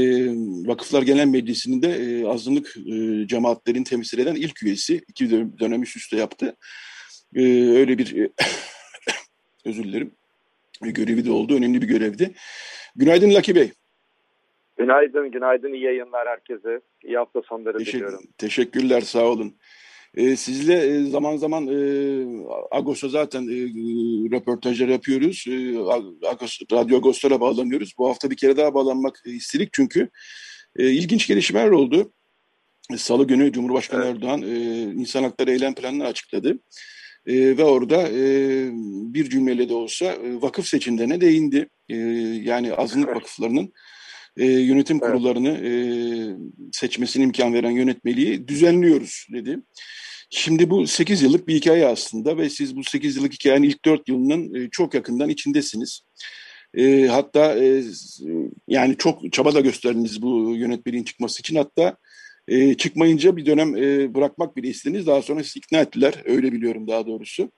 [0.66, 5.04] Vakıflar Genel Meclisi'nin de e, azınlık e, cemaatlerin temsil eden ilk üyesi.
[5.08, 6.56] iki dönem üst üste yaptı.
[7.34, 8.30] E, öyle bir e,
[9.64, 10.10] özür dilerim.
[10.80, 11.56] Görevi de oldu.
[11.56, 12.34] Önemli bir görevdi.
[12.96, 13.72] Günaydın Laki Bey.
[14.76, 15.72] Günaydın, günaydın.
[15.72, 16.80] İyi yayınlar herkese.
[17.02, 18.24] İyi hafta sonları Teşekkür, diliyorum.
[18.38, 19.54] Teşekkürler, sağ olun.
[20.16, 21.76] Ee, sizle e, zaman zaman e,
[22.70, 23.56] Agos'a zaten e,
[24.36, 25.44] röportajlar yapıyoruz.
[25.48, 25.78] E,
[26.28, 27.94] Agos, Radyo Agos'lara bağlanıyoruz.
[27.98, 30.08] Bu hafta bir kere daha bağlanmak istedik çünkü
[30.76, 32.12] e, ilginç gelişmeler oldu.
[32.96, 34.14] Salı günü Cumhurbaşkanı evet.
[34.16, 36.58] Erdoğan e, insan hakları eylem planını açıkladı.
[37.26, 38.22] E, ve orada e,
[39.14, 41.68] bir cümleyle de olsa e, vakıf seçimlerine değindi.
[41.88, 41.96] E,
[42.44, 43.72] yani azınlık vakıflarının
[44.36, 45.72] e, yönetim kurullarını e,
[46.72, 49.58] seçmesine imkan veren yönetmeliği düzenliyoruz dedi.
[50.30, 54.08] Şimdi bu 8 yıllık bir hikaye aslında ve siz bu 8 yıllık hikayenin ilk 4
[54.08, 56.00] yılının e, çok yakından içindesiniz.
[56.74, 57.82] E, hatta e,
[58.68, 61.56] yani çok çaba da gösterdiniz bu yönetmeliğin çıkması için.
[61.56, 61.96] Hatta
[62.48, 65.06] e, çıkmayınca bir dönem e, bırakmak bile istediniz.
[65.06, 66.14] Daha sonra sizi ikna ettiler.
[66.24, 67.50] Öyle biliyorum daha doğrusu.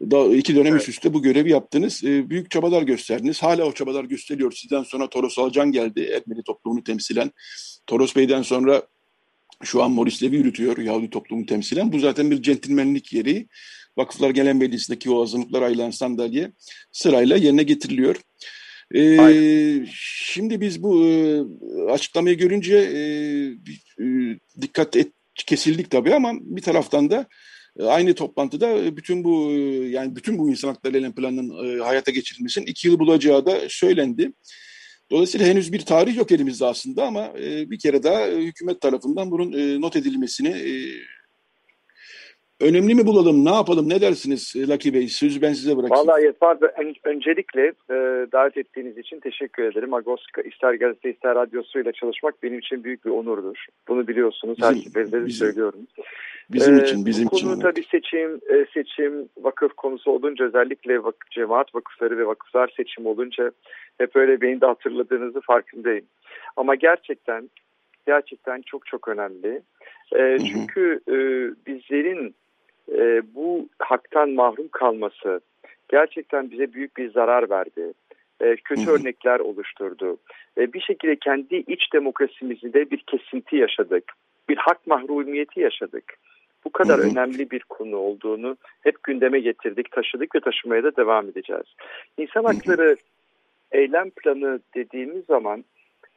[0.00, 0.80] Da, iki dönem evet.
[0.80, 2.04] üst üste bu görevi yaptınız.
[2.04, 3.42] E, büyük çabalar gösterdiniz.
[3.42, 4.52] Hala o çabalar gösteriyor.
[4.52, 6.00] Sizden sonra Toros Alcan geldi.
[6.00, 7.30] Ermeni toplumunu temsilen.
[7.86, 8.82] Toros Bey'den sonra
[9.62, 11.92] şu an Morris Levy yürütüyor Yahudi toplumu temsilen.
[11.92, 13.48] Bu zaten bir centilmenlik yeri.
[13.96, 16.52] Vakıflar Gelen Meclisi'ndeki o azınlıklar ayrılan sandalye
[16.92, 18.16] sırayla yerine getiriliyor.
[18.94, 21.40] Ee, şimdi biz bu e,
[21.90, 23.00] açıklamayı görünce e,
[24.04, 24.06] e,
[24.60, 25.12] dikkat et,
[25.46, 27.26] kesildik tabii ama bir taraftan da
[27.78, 32.10] e, aynı toplantıda bütün bu e, yani bütün bu insan hakları eylem planının e, hayata
[32.10, 34.32] geçirilmesinin iki yıl bulacağı da söylendi.
[35.10, 39.30] Dolayısıyla henüz bir tarih yok elimizde aslında ama e, bir kere daha e, hükümet tarafından
[39.30, 40.72] bunun e, not edilmesini e,
[42.60, 45.08] önemli mi bulalım, ne yapalım, ne dersiniz Lucky Bey?
[45.08, 46.08] Sözü ben size bırakayım.
[46.08, 47.94] Vallahi Yetvar ön, öncelikle e,
[48.32, 49.94] davet ettiğiniz için teşekkür ederim.
[49.94, 53.66] Agos ister gazete ister radyosuyla çalışmak benim için büyük bir onurdur.
[53.88, 55.80] Bunu biliyorsunuz, bizim, her seferinde söylüyorum.
[56.52, 57.46] Bizim ee, için, bizim bu için.
[57.46, 57.62] Konu evet.
[57.62, 63.50] tabii seçim, e, seçim, vakıf konusu olunca özellikle vakıf, cemaat vakıfları ve vakıflar seçim olunca
[63.98, 66.04] hep öyle beni de hatırladığınızı farkındayım.
[66.56, 67.50] Ama gerçekten,
[68.06, 69.62] gerçekten çok çok önemli.
[70.16, 71.16] E, çünkü e,
[71.66, 72.34] bizlerin
[72.94, 75.40] e, bu haktan mahrum kalması
[75.88, 77.92] gerçekten bize büyük bir zarar verdi.
[78.40, 78.94] E, kötü hı hı.
[78.94, 80.18] örnekler oluşturdu.
[80.58, 84.04] E, bir şekilde kendi iç demokrasimizde bir kesinti yaşadık.
[84.48, 86.14] Bir hak mahrumiyeti yaşadık.
[86.64, 87.10] Bu kadar hı hı.
[87.10, 91.74] önemli bir konu olduğunu hep gündeme getirdik, taşıdık ve taşımaya da devam edeceğiz.
[92.18, 92.96] İnsan hakları
[93.72, 95.64] eylem planı dediğimiz zaman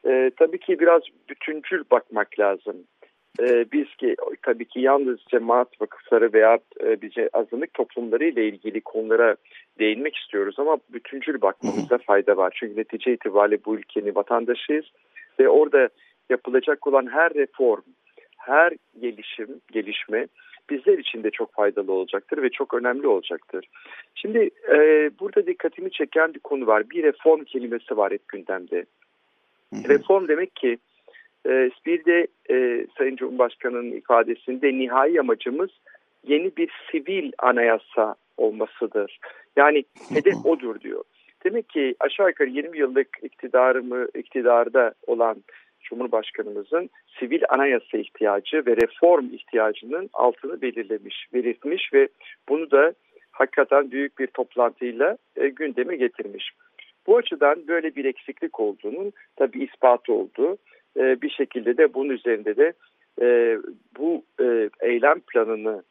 [0.05, 2.75] e, tabii ki biraz bütüncül bakmak lazım
[3.39, 8.81] e, biz ki tabii ki yalnız cemaat vakıfları veya e, bize azınlık toplumları ile ilgili
[8.81, 9.35] konulara
[9.79, 12.53] değinmek istiyoruz ama bütüncül bakmamızda fayda var.
[12.59, 14.85] Çünkü netice itibariyle bu ülkenin vatandaşıyız
[15.39, 15.89] ve orada
[16.29, 17.81] yapılacak olan her reform,
[18.37, 20.27] her gelişim, gelişme
[20.69, 23.65] bizler için de çok faydalı olacaktır ve çok önemli olacaktır.
[24.15, 24.77] Şimdi e,
[25.19, 26.89] burada dikkatimi çeken bir konu var.
[26.89, 28.85] Bir reform kelimesi var hep gündemde.
[29.73, 30.77] Reform demek ki
[31.85, 35.69] bir de e, Sayın Cumhurbaşkanı'nın ifadesinde nihai amacımız
[36.27, 39.19] yeni bir sivil anayasa olmasıdır.
[39.55, 41.03] Yani hedef odur diyor.
[41.45, 45.43] Demek ki aşağı yukarı 20 yıllık iktidarımı iktidarda olan
[45.83, 52.07] Cumhurbaşkanımızın sivil anayasa ihtiyacı ve reform ihtiyacının altını belirlemiş, belirtmiş ve
[52.49, 52.93] bunu da
[53.31, 56.51] hakikaten büyük bir toplantıyla e, gündeme getirmiş.
[57.07, 60.57] Bu açıdan böyle bir eksiklik olduğunun tabi ispatı oldu
[60.99, 62.73] e, bir şekilde de bunun üzerinde de
[63.21, 63.57] e,
[63.99, 65.83] bu e, eylem planını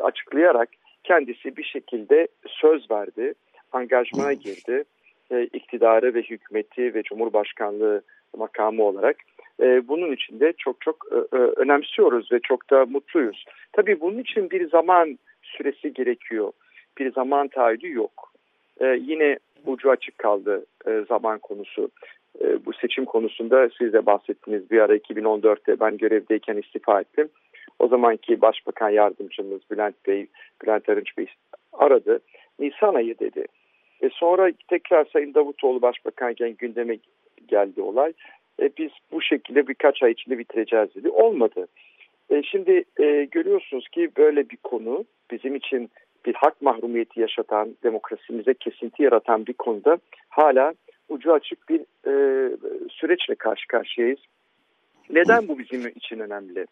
[0.00, 0.68] açıklayarak
[1.04, 3.34] kendisi bir şekilde söz verdi,
[3.72, 4.84] angajmana girdi.
[5.30, 8.02] E, iktidarı ve hükümeti ve cumhurbaşkanlığı
[8.36, 9.16] makamı olarak.
[9.60, 13.44] E, bunun için de çok çok e, e, önemsiyoruz ve çok da mutluyuz.
[13.72, 16.52] Tabii bunun için bir zaman süresi gerekiyor.
[16.98, 18.32] Bir zaman taahhüdü yok.
[18.80, 21.90] E, yine ucu açık kaldı e, zaman konusu.
[22.40, 24.70] E, bu seçim konusunda siz de bahsettiniz.
[24.70, 27.28] Bir ara 2014'te ben görevdeyken istifa ettim.
[27.78, 30.26] O zamanki Başbakan Yardımcımız Bülent Bey,
[30.62, 31.26] Bülent Arınç Bey
[31.72, 32.20] aradı.
[32.58, 33.44] Nisan ayı dedi.
[34.02, 36.98] E sonra tekrar Sayın Davutoğlu Başbakanken gündeme
[37.48, 38.12] geldi olay.
[38.62, 41.08] E biz bu şekilde birkaç ay içinde bitireceğiz dedi.
[41.08, 41.66] Olmadı.
[42.30, 45.90] E şimdi e, görüyorsunuz ki böyle bir konu bizim için
[46.26, 50.74] bir hak mahrumiyeti yaşatan, demokrasimize kesinti yaratan bir konuda hala
[51.12, 52.12] ucu açık bir e,
[52.90, 54.20] süreçle karşı karşıyayız.
[55.10, 56.66] Neden bu bizim için önemli?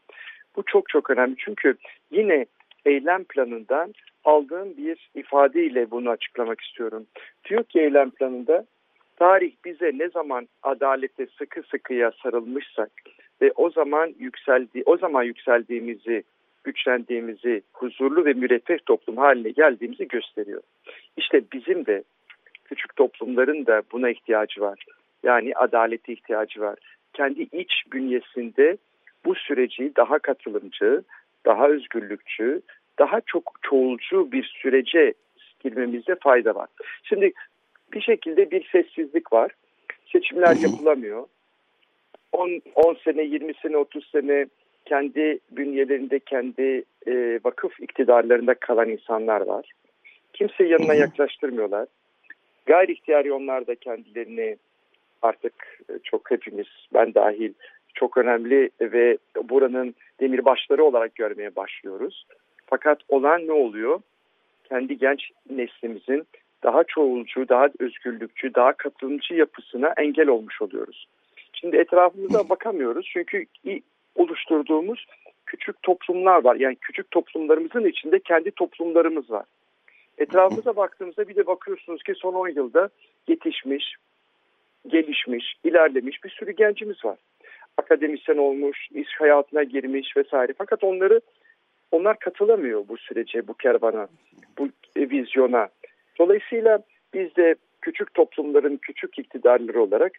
[0.57, 1.75] Bu çok çok önemli çünkü
[2.11, 2.47] yine
[2.85, 3.93] eylem planından
[4.25, 7.07] aldığım bir ifadeyle bunu açıklamak istiyorum.
[7.49, 8.65] Diyor ki eylem planında
[9.17, 12.91] tarih bize ne zaman adalete sıkı sıkıya sarılmışsak
[13.43, 16.23] ve o zaman yükseldi o zaman yükseldiğimizi
[16.65, 20.63] güçlendiğimizi, huzurlu ve müreffeh toplum haline geldiğimizi gösteriyor.
[21.17, 22.03] İşte bizim de
[22.71, 24.85] küçük toplumların da buna ihtiyacı var.
[25.23, 26.79] Yani adalete ihtiyacı var.
[27.13, 28.77] Kendi iç bünyesinde
[29.25, 31.03] bu süreci daha katılımcı,
[31.47, 32.63] daha özgürlükçü,
[32.99, 35.15] daha çok çoğulcu bir sürece
[35.61, 36.69] girmemizde fayda var.
[37.03, 37.33] Şimdi
[37.93, 39.51] bir şekilde bir sessizlik var.
[40.13, 41.27] Seçimler yapılamıyor.
[42.33, 44.47] 10, 10 sene, 20 sene, 30 sene
[44.85, 49.73] kendi bünyelerinde, kendi e, vakıf iktidarlarında kalan insanlar var.
[50.33, 51.87] Kimse yanına yaklaştırmıyorlar.
[52.71, 54.57] Gayri ihtiyari onlar da kendilerini
[55.23, 55.53] artık
[55.89, 57.53] e, çok hepimiz, ben dahil
[57.95, 62.27] çok önemli ve buranın demirbaşları olarak görmeye başlıyoruz.
[62.67, 64.01] Fakat olan ne oluyor?
[64.65, 66.25] Kendi genç neslimizin
[66.63, 71.09] daha çoğulcu, daha özgürlükçü, daha katılımcı yapısına engel olmuş oluyoruz.
[71.53, 73.45] Şimdi etrafımıza bakamıyoruz çünkü
[74.15, 75.07] oluşturduğumuz
[75.47, 76.57] küçük toplumlar var.
[76.57, 79.45] Yani küçük toplumlarımızın içinde kendi toplumlarımız var.
[80.21, 82.89] Etrafımıza baktığımızda bir de bakıyorsunuz ki son 10 yılda
[83.29, 83.95] yetişmiş,
[84.87, 87.19] gelişmiş, ilerlemiş bir sürü gencimiz var.
[87.77, 90.53] Akademisyen olmuş, iş hayatına girmiş vesaire.
[90.59, 91.21] Fakat onları
[91.91, 94.09] onlar katılamıyor bu sürece, bu kervana,
[94.59, 95.69] bu vizyona.
[96.19, 96.79] Dolayısıyla
[97.15, 100.13] biz de küçük toplumların küçük iktidarları olarak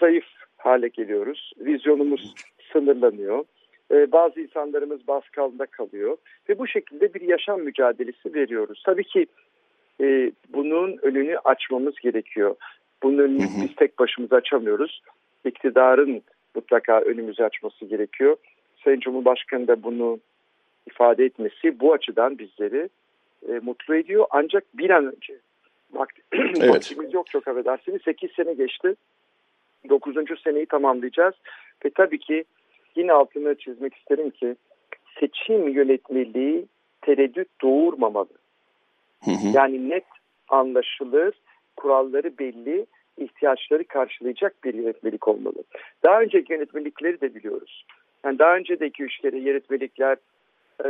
[0.00, 1.52] zayıf hale geliyoruz.
[1.58, 2.34] Vizyonumuz
[2.72, 3.44] sınırlanıyor.
[3.90, 6.16] Ee, bazı insanlarımız baskı altında kalıyor
[6.48, 8.82] ve bu şekilde bir yaşam mücadelesi veriyoruz.
[8.86, 9.26] Tabii ki
[10.00, 12.56] e, bunun önünü açmamız gerekiyor.
[13.02, 13.62] Bunun önünü hı hı.
[13.62, 15.02] biz tek başımıza açamıyoruz.
[15.44, 16.22] İktidarın
[16.54, 18.36] mutlaka önümüzü açması gerekiyor.
[18.84, 20.20] Sayın Cumhurbaşkanı da bunu
[20.86, 22.88] ifade etmesi bu açıdan bizleri
[23.48, 24.26] e, mutlu ediyor.
[24.30, 25.38] Ancak bir an önce
[25.92, 26.68] vakti, evet.
[26.68, 28.02] vaktimiz yok çok affedersiniz.
[28.02, 28.94] 8 sene geçti.
[29.88, 30.14] 9.
[30.44, 31.34] seneyi tamamlayacağız.
[31.84, 32.44] Ve tabii ki
[32.96, 34.56] yine altını çizmek isterim ki
[35.20, 36.66] seçim yönetmeliği
[37.02, 38.43] tereddüt doğurmamalı.
[39.24, 39.48] Hı hı.
[39.54, 40.04] Yani net
[40.48, 41.34] anlaşılır,
[41.76, 42.86] kuralları belli,
[43.18, 45.64] ihtiyaçları karşılayacak bir yönetmelik olmalı.
[46.04, 47.84] Daha önceki yönetmelikleri de biliyoruz.
[48.24, 50.16] Yani daha önce de 2-3 kere yönetmelikler
[50.84, 50.88] e,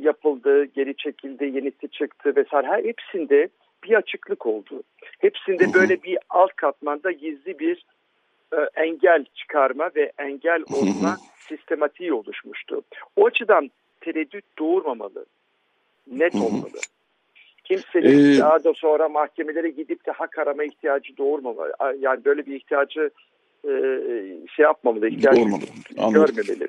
[0.00, 2.66] yapıldı, geri çekildi, yenisi çıktı vesaire.
[2.66, 3.48] Her hepsinde
[3.84, 4.82] bir açıklık oldu.
[5.18, 7.84] Hepsinde böyle bir alt katmanda gizli bir
[8.52, 12.82] e, engel çıkarma ve engel olma sistematiği oluşmuştu.
[13.16, 15.26] O açıdan tereddüt doğurmamalı.
[16.12, 16.78] Net olmalı.
[17.68, 21.72] Kimsenin ee, daha da sonra mahkemelere gidip de hak arama ihtiyacı doğurmamalı.
[22.00, 23.10] Yani böyle bir ihtiyacı
[23.64, 23.70] e,
[24.56, 26.68] şey yapmamalı, ihtiyacı görmemeli.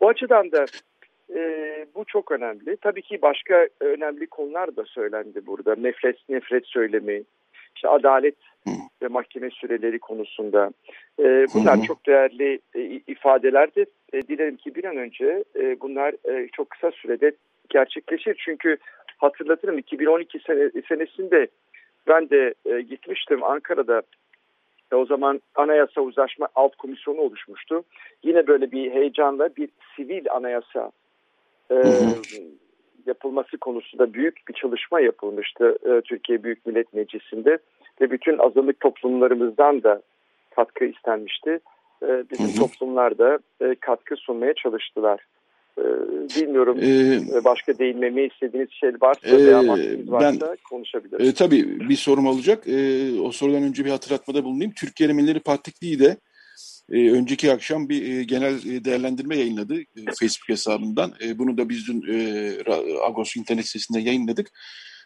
[0.00, 0.66] O açıdan da
[1.34, 1.40] e,
[1.94, 2.76] bu çok önemli.
[2.76, 5.74] Tabii ki başka önemli konular da söylendi burada.
[5.74, 7.22] Nefret, nefret söylemi,
[7.76, 8.34] işte adalet
[9.02, 10.70] ve mahkeme süreleri konusunda.
[11.20, 13.86] E, bunlar çok değerli e, ifadelerdir.
[14.12, 17.32] E, dilerim ki bir an önce e, bunlar e, çok kısa sürede
[17.68, 18.42] gerçekleşir.
[18.44, 18.76] Çünkü
[19.18, 21.48] hatırlatırım 2012 sene, senesinde
[22.08, 24.02] ben de e, gitmiştim Ankara'da.
[24.92, 27.82] E, o zaman Anayasa Uzlaşma Alt Komisyonu oluşmuştu.
[28.22, 30.90] Yine böyle bir heyecanla bir sivil anayasa
[31.70, 31.76] e,
[33.06, 37.58] yapılması konusunda büyük bir çalışma yapılmıştı e, Türkiye Büyük Millet Meclisi'nde
[38.00, 40.02] ve bütün azınlık toplumlarımızdan da
[40.56, 41.60] katkı istenmişti.
[42.02, 45.20] E, bizim toplumlar da e, katkı sunmaya çalıştılar.
[45.78, 45.86] E,
[46.40, 51.28] bilmiyorum ee, başka değinmemi istediğiniz şey varsa e, veya varsa ben, konuşabiliriz.
[51.28, 52.68] E, tabii bir sorum olacak.
[52.68, 54.72] E, o sorudan önce bir hatırlatmada bulunayım.
[54.76, 56.16] Türk Ermenileri Partiliği de
[56.92, 61.12] e, önceki akşam bir e, genel e, değerlendirme yayınladı e, Facebook hesabından.
[61.24, 62.52] E, bunu da biz dün e,
[63.06, 64.50] Agos internet sitesinde yayınladık.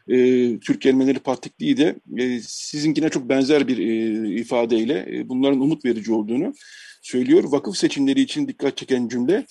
[0.09, 0.17] E,
[0.59, 6.13] Türk Ermenileri Partiliği de e, sizinkine çok benzer bir e, ifadeyle e, bunların umut verici
[6.13, 6.55] olduğunu
[7.03, 7.45] söylüyor.
[7.47, 9.45] Vakıf seçimleri için dikkat çeken cümle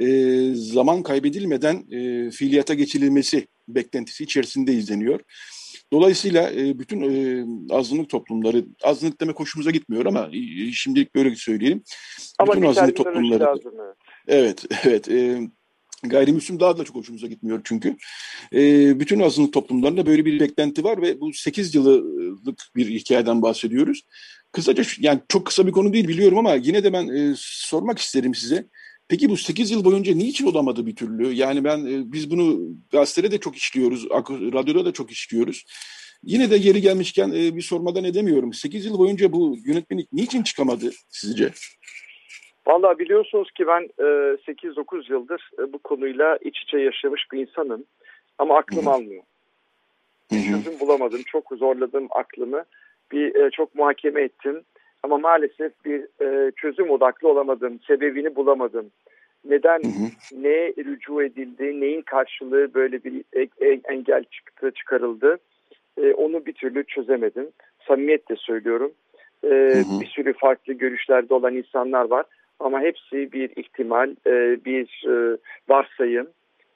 [0.00, 0.06] e,
[0.54, 5.20] zaman kaybedilmeden e, fiiliyata geçirilmesi beklentisi içerisinde izleniyor.
[5.92, 11.82] Dolayısıyla e, bütün e, azınlık toplumları, azınlık demek hoşumuza gitmiyor ama e, şimdilik böyle söyleyelim.
[12.38, 13.60] Ama bütün azınlık toplumları.
[14.28, 15.08] Evet, evet.
[15.08, 15.40] E,
[16.02, 17.96] gayrimüslim daha da çok hoşumuza gitmiyor çünkü.
[18.54, 24.02] E, bütün azınlık toplumlarında böyle bir beklenti var ve bu 8 yıllık bir hikayeden bahsediyoruz.
[24.52, 28.34] Kısaca yani çok kısa bir konu değil biliyorum ama yine de ben e, sormak isterim
[28.34, 28.66] size.
[29.08, 31.32] Peki bu 8 yıl boyunca niçin olamadı bir türlü?
[31.32, 35.64] Yani ben e, biz bunu gazetede de çok işliyoruz, radyoda da çok işliyoruz.
[36.22, 38.52] Yine de geri gelmişken e, bir sormadan edemiyorum.
[38.52, 41.50] 8 yıl boyunca bu yönetmenlik niçin çıkamadı sizce?
[42.66, 47.84] Valla biliyorsunuz ki ben 8-9 e, yıldır bu konuyla iç içe yaşamış bir insanım.
[48.38, 49.22] Ama aklım almıyor.
[50.30, 51.22] Çözüm bulamadım.
[51.26, 52.64] Çok zorladım aklımı.
[53.12, 54.62] Bir çok muhakeme ettim.
[55.04, 57.80] Ama maalesef bir e, çözüm odaklı olamadım.
[57.86, 58.90] Sebebini bulamadım.
[59.44, 60.42] Neden, hı hı.
[60.42, 63.24] neye rücu edildi, neyin karşılığı böyle bir
[63.88, 65.38] engel çıktı, çıkarıldı.
[66.02, 67.48] E, onu bir türlü çözemedim.
[67.88, 68.92] Samimiyetle söylüyorum.
[69.44, 70.00] E, hı hı.
[70.00, 72.24] Bir sürü farklı görüşlerde olan insanlar var.
[72.60, 75.36] Ama hepsi bir ihtimal, e, bir e,
[75.68, 76.26] varsayım.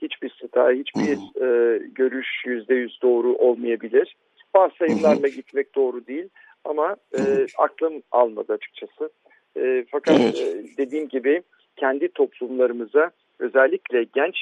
[0.02, 4.16] Hiçbir sta, hiçbir e, görüş yüzde yüz doğru olmayabilir.
[4.56, 5.36] Varsayımlarla hı hı.
[5.36, 6.28] gitmek doğru değil.
[6.64, 9.10] Ama e, aklım almadı açıkçası.
[9.56, 11.42] E, fakat e, dediğim gibi
[11.76, 14.36] kendi toplumlarımıza özellikle genç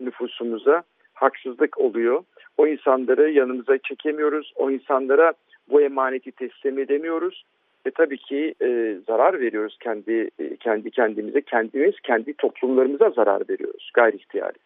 [0.00, 0.82] nüfusumuza
[1.14, 2.24] haksızlık oluyor.
[2.56, 4.52] O insanları yanımıza çekemiyoruz.
[4.56, 5.32] O insanlara
[5.70, 7.44] bu emaneti teslim edemiyoruz.
[7.86, 13.90] Ve tabii ki e, zarar veriyoruz kendi e, kendi kendimize, kendimiz kendi toplumlarımıza zarar veriyoruz
[13.94, 14.58] gayri ihtiyari.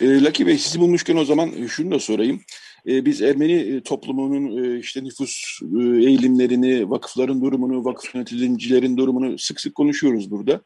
[0.00, 2.40] E, Laki Bey sizi bulmuşken o zaman şunu da sorayım.
[2.86, 9.60] E, biz Ermeni toplumunun e, işte nüfus e, eğilimlerini, vakıfların durumunu, vakıf yöneticilerin durumunu sık
[9.60, 10.60] sık konuşuyoruz burada.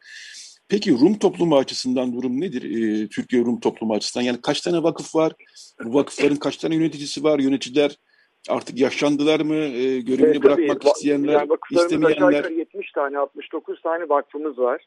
[0.69, 2.63] Peki Rum toplumu açısından durum nedir?
[2.63, 5.33] E, Türkiye Rum toplumu açısından yani kaç tane vakıf var?
[5.85, 7.39] Bu vakıfların kaç tane yöneticisi var?
[7.39, 7.97] Yöneticiler
[8.49, 9.55] artık yaşlandılar mı?
[9.55, 10.91] E, görevini evet, bırakmak tabii.
[10.91, 12.51] isteyenler, yani istemeyenler.
[12.51, 14.87] 70 tane, 69 tane vakfımız var.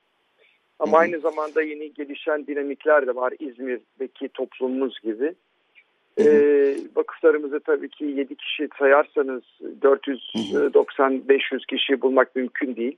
[0.80, 5.36] Ama aynı zamanda yeni gelişen dinamikler de var İzmir'deki toplumumuz gibi.
[6.20, 6.30] Hı hı.
[6.30, 9.44] Ee, vakıflarımızı tabii ki 7 kişi sayarsanız
[9.82, 12.98] 490-500 kişi bulmak mümkün değil.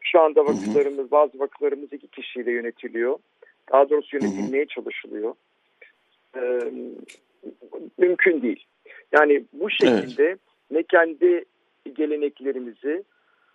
[0.00, 3.18] Şu anda vakıflarımız, bazı vakıflarımız iki kişiyle yönetiliyor.
[3.72, 5.34] Daha doğrusu yönetilmeye çalışılıyor.
[6.36, 6.72] Ee,
[7.98, 8.64] mümkün değil.
[9.12, 10.38] Yani bu şekilde evet.
[10.70, 11.44] ne kendi
[11.94, 13.04] geleneklerimizi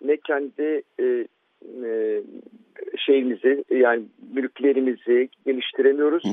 [0.02, 1.28] ne kendi e,
[1.86, 2.22] e,
[2.98, 6.24] şeyimizi yani mülklerimizi geliştiremiyoruz.
[6.24, 6.30] Hı.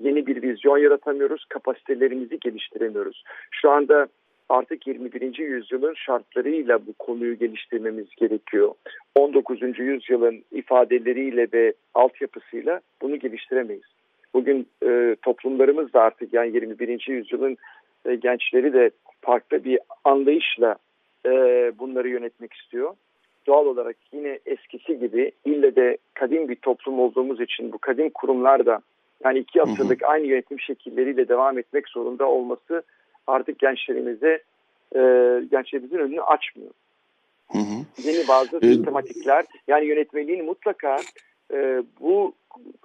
[0.00, 1.44] Yeni bir vizyon yaratamıyoruz.
[1.48, 3.24] Kapasitelerimizi geliştiremiyoruz.
[3.50, 4.06] Şu anda
[4.48, 5.38] artık 21.
[5.38, 8.74] yüzyılın şartlarıyla bu konuyu geliştirmemiz gerekiyor.
[9.14, 9.78] 19.
[9.78, 13.92] yüzyılın ifadeleriyle ve altyapısıyla bunu geliştiremeyiz.
[14.34, 17.04] Bugün e, toplumlarımız da artık yani 21.
[17.08, 17.56] yüzyılın
[18.04, 18.90] e, gençleri de
[19.20, 20.76] farklı bir anlayışla
[21.26, 21.30] e,
[21.78, 22.94] bunları yönetmek istiyor.
[23.46, 28.66] Doğal olarak yine eskisi gibi ille de kadim bir toplum olduğumuz için bu kadim kurumlar
[28.66, 28.80] da
[29.24, 32.82] yani iki asırlık aynı yönetim şekilleriyle devam etmek zorunda olması
[33.26, 34.42] artık gençlerimize
[34.94, 35.00] e,
[35.50, 36.70] gençlerimizin önünü açmıyor.
[37.52, 38.04] Hı hı.
[38.04, 38.74] Yeni bazı evet.
[38.74, 40.96] sistematikler yani yönetmeliğin mutlaka
[41.52, 42.32] e, bu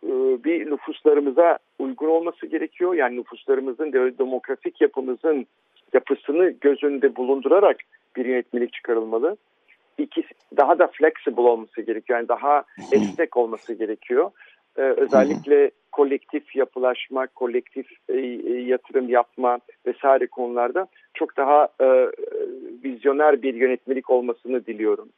[0.03, 0.09] e,
[0.43, 2.93] bir nüfuslarımıza uygun olması gerekiyor.
[2.93, 5.47] Yani nüfuslarımızın demografik yapımızın
[5.93, 7.77] yapısını göz önünde bulundurarak
[8.15, 9.37] bir yönetmelik çıkarılmalı.
[9.97, 10.23] İki,
[10.57, 12.19] daha da flexible olması gerekiyor.
[12.19, 14.31] Yani daha esnek olması gerekiyor.
[14.77, 21.87] Ee, özellikle kolektif yapılaşma, kolektif e, e, yatırım yapma vesaire konularda çok daha e,
[22.83, 25.09] vizyoner bir yönetmelik olmasını diliyorum.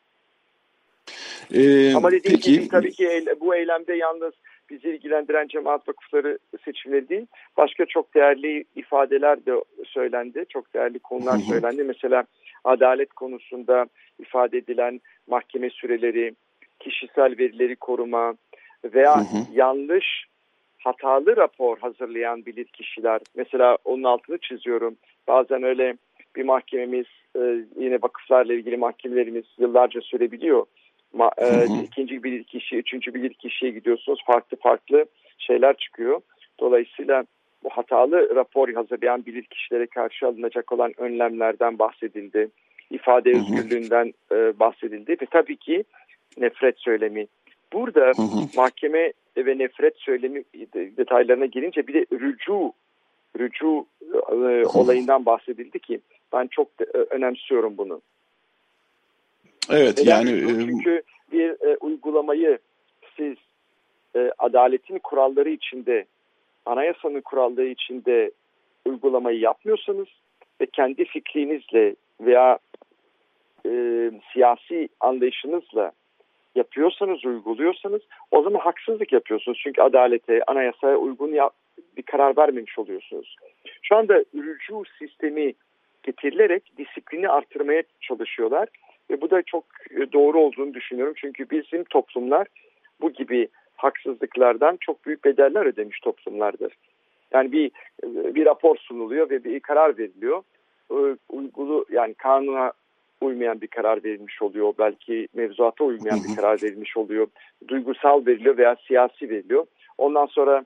[1.54, 4.34] Ee, Ama dediğim peki, gibi tabii ki bu eylemde yalnız
[4.70, 7.26] bizi ilgilendiren cemaat vakıfları seçimleri değil.
[7.58, 9.52] Başka çok değerli ifadeler de
[9.86, 10.46] söylendi.
[10.50, 11.84] Çok değerli konular söylendi.
[11.84, 12.24] Mesela
[12.64, 13.86] adalet konusunda
[14.20, 16.34] ifade edilen mahkeme süreleri,
[16.80, 18.34] kişisel verileri koruma
[18.86, 19.44] veya hı hı.
[19.54, 20.26] yanlış
[20.78, 23.22] hatalı rapor hazırlayan bilir kişiler.
[23.36, 24.96] Mesela onun altını çiziyorum.
[25.28, 25.98] Bazen öyle
[26.36, 27.06] bir mahkememiz
[27.36, 30.66] e, yine vakıflarla ilgili mahkemelerimiz yıllarca sürebiliyor.
[31.14, 34.24] Ma, e, ikinci bilir kişi, üçüncü bilir kişiye gidiyorsunuz.
[34.26, 35.06] Farklı farklı
[35.38, 36.22] şeyler çıkıyor.
[36.60, 37.24] Dolayısıyla
[37.64, 42.50] bu hatalı rapor hazırlayan bilir kişilere karşı alınacak olan önlemlerden bahsedildi.
[42.92, 45.84] İfade özgürlüğünden e, bahsedildi ve tabii ki
[46.38, 47.28] nefret söylemi.
[47.74, 48.12] Burada
[48.56, 50.44] mahkeme ve nefret söylemi
[50.98, 52.74] detaylarına girince bir de rücu
[53.40, 56.00] rücu e, olayından bahsedildi ki
[56.34, 58.02] ben çok de, e, önemsiyorum bunu.
[59.70, 61.02] Evet yani, yani çünkü
[61.32, 62.60] bir e, uygulamayı
[63.18, 63.36] siz
[64.16, 66.06] e, adaletin kuralları içinde
[66.66, 68.32] anayasanın kuralları içinde
[68.86, 70.08] uygulamayı yapmıyorsanız
[70.62, 72.60] ve kendi fikrinizle veya
[73.66, 73.72] e,
[74.34, 75.92] siyasi anlayışınızla
[76.60, 78.02] yapıyorsanız, uyguluyorsanız
[78.32, 79.60] o zaman haksızlık yapıyorsunuz.
[79.64, 81.54] Çünkü adalete, anayasaya uygun yap,
[81.98, 83.36] bir karar vermemiş oluyorsunuz.
[83.82, 85.54] Şu anda rücu sistemi
[86.04, 88.68] getirilerek disiplini artırmaya çalışıyorlar.
[89.10, 89.64] Ve bu da çok
[90.14, 91.14] doğru olduğunu düşünüyorum.
[91.18, 92.48] Çünkü bizim toplumlar
[93.02, 96.74] bu gibi haksızlıklardan çok büyük bedeller ödemiş toplumlardır.
[97.32, 97.72] Yani bir
[98.36, 100.44] bir rapor sunuluyor ve bir karar veriliyor.
[101.30, 102.72] Uygulu yani kanuna
[103.22, 104.74] uymayan bir karar verilmiş oluyor.
[104.80, 107.28] Belki mevzuata uymayan bir karar verilmiş oluyor.
[107.68, 109.66] Duygusal veriliyor veya siyasi veriliyor.
[109.98, 110.66] Ondan sonra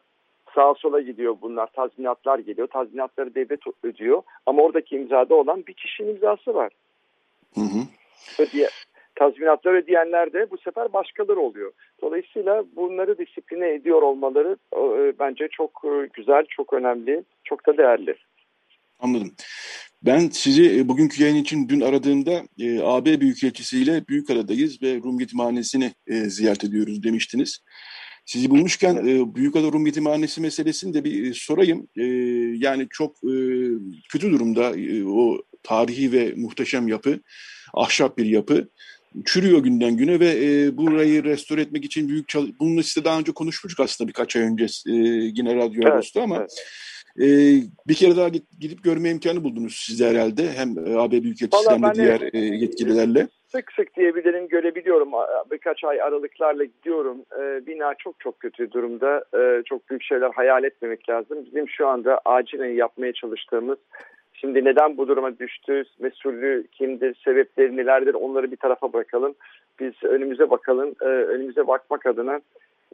[0.56, 1.68] sağa sola gidiyor bunlar.
[1.68, 2.68] Tazminatlar geliyor.
[2.68, 4.22] Tazminatları devlet ödüyor.
[4.46, 6.72] Ama oradaki imzada olan bir kişinin imzası var.
[7.56, 7.80] Hı hı.
[8.40, 8.70] Ödeye,
[9.16, 11.72] tazminatlar ödeyenler de bu sefer başkaları oluyor.
[12.02, 18.16] Dolayısıyla bunları disipline ediyor olmaları e, bence çok e, güzel, çok önemli, çok da değerli.
[19.00, 19.36] Anladım.
[20.02, 25.94] Ben sizi e, bugünkü yayın için dün aradığımda e, AB Büyükelçisiyle Büyükara'dayız ve Rum Yetimhanesi'ni
[26.08, 27.60] e, ziyaret ediyoruz demiştiniz.
[28.26, 31.88] Sizi bulmuşken e, Büyükada Rum Yetimhanesi meselesini de bir e, sorayım.
[31.98, 32.04] E,
[32.58, 33.34] yani çok e,
[34.10, 37.20] kötü durumda e, o tarihi ve muhteşem yapı,
[37.74, 38.70] ahşap bir yapı
[39.26, 42.52] çürüyor günden güne ve e, burayı restore etmek için büyük çalış...
[42.60, 44.94] Bununla size daha önce konuşmuştuk aslında birkaç ay önce e,
[45.34, 46.52] yine Radyo evet, Ağustos'ta ama evet.
[47.20, 47.26] E,
[47.88, 51.94] bir kere daha gidip görme imkanı buldunuz siz de herhalde hem AB Büyükelçisi hem de
[51.94, 53.28] diğer e, yetkililerle.
[53.48, 55.12] sık sık diyebilirim görebiliyorum.
[55.52, 57.18] Birkaç ay aralıklarla gidiyorum.
[57.40, 59.26] E, bina çok çok kötü durumda.
[59.38, 61.46] E, çok büyük şeyler hayal etmemek lazım.
[61.46, 63.78] Bizim şu anda acilen yapmaya çalıştığımız
[64.44, 69.36] Şimdi neden bu duruma düştü, mesulü kimdir, sebepleri nelerdir onları bir tarafa bırakalım.
[69.80, 72.42] Biz önümüze bakalım, e, önümüze bakmak adına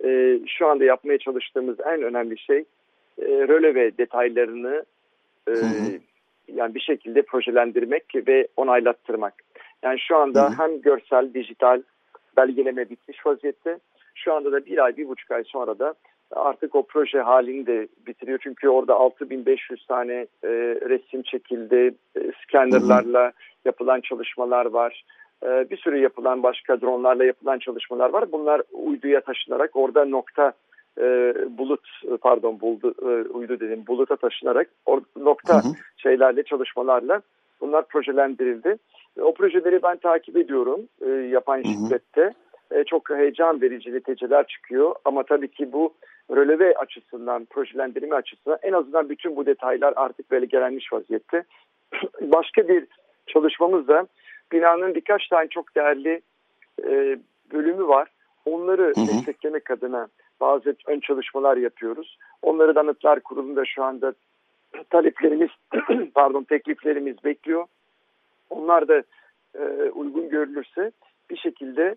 [0.04, 2.64] e, şu anda yapmaya çalıştığımız en önemli şey
[3.22, 4.86] e, röleve detaylarını
[5.48, 5.54] e,
[6.48, 9.34] yani bir şekilde projelendirmek ve onaylattırmak.
[9.84, 10.54] Yani şu anda hı hı.
[10.58, 11.82] hem görsel, dijital
[12.38, 13.80] belgeleme bitmiş vaziyette.
[14.16, 15.94] Şu anda da bir ay, bir buçuk ay sonra da
[16.32, 18.40] artık o proje halini de bitiriyor.
[18.44, 20.14] Çünkü orada 6500 tane
[20.44, 20.50] e,
[20.90, 21.96] resim çekildi.
[22.16, 23.32] E, scannerlarla
[23.66, 25.04] yapılan çalışmalar var.
[25.44, 28.32] E, bir sürü yapılan başka dronlarla yapılan çalışmalar var.
[28.32, 30.54] Bunlar uyduya taşınarak orada nokta
[30.98, 31.88] e, bulut
[32.22, 35.74] pardon buldu, e, uydu dedim buluta taşınarak or, nokta hı hı.
[35.98, 37.22] şeylerle çalışmalarla
[37.62, 38.78] bunlar projelendirildi.
[39.18, 42.34] E, o projeleri ben takip ediyorum e, yapan şirkette.
[42.72, 45.94] E, çok heyecan verici neticeler çıkıyor ama tabii ki bu
[46.32, 51.44] röleve açısından, projelendirme açısından en azından bütün bu detaylar artık böyle gelenmiş vaziyette.
[52.22, 52.88] Başka bir
[53.28, 54.08] çalışmamız da
[54.52, 56.22] binanın birkaç tane çok değerli
[56.84, 57.20] e,
[57.54, 58.08] bölümü var.
[58.46, 59.08] Onları hı hı.
[59.08, 60.08] desteklemek adına
[60.42, 62.18] bazı ön çalışmalar yapıyoruz.
[62.42, 64.14] Onları da Anıtlar Kurulu'nda şu anda
[64.90, 65.50] taleplerimiz,
[66.16, 67.66] pardon tekliflerimiz bekliyor.
[68.50, 69.04] Onlar da
[69.56, 70.92] e, uygun görülürse
[71.30, 71.96] bir şekilde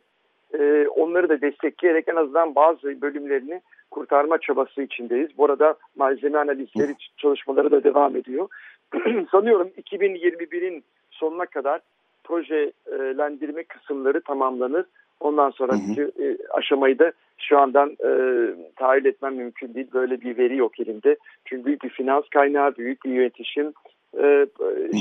[0.58, 5.38] e, onları da destekleyerek en azından bazı bölümlerini kurtarma çabası içindeyiz.
[5.38, 8.48] Bu arada malzeme analizleri çalışmaları da devam ediyor.
[9.30, 11.80] Sanıyorum 2021'in sonuna kadar
[12.24, 14.86] projelendirme kısımları tamamlanır.
[15.22, 18.10] Ondan sonraki e, aşamayı da şu andan e,
[18.76, 19.86] tahayyül etmem mümkün değil.
[19.94, 21.16] Böyle bir veri yok elimde.
[21.44, 23.72] Çünkü büyük bir finans kaynağı, büyük bir yönetişim
[24.18, 24.46] e,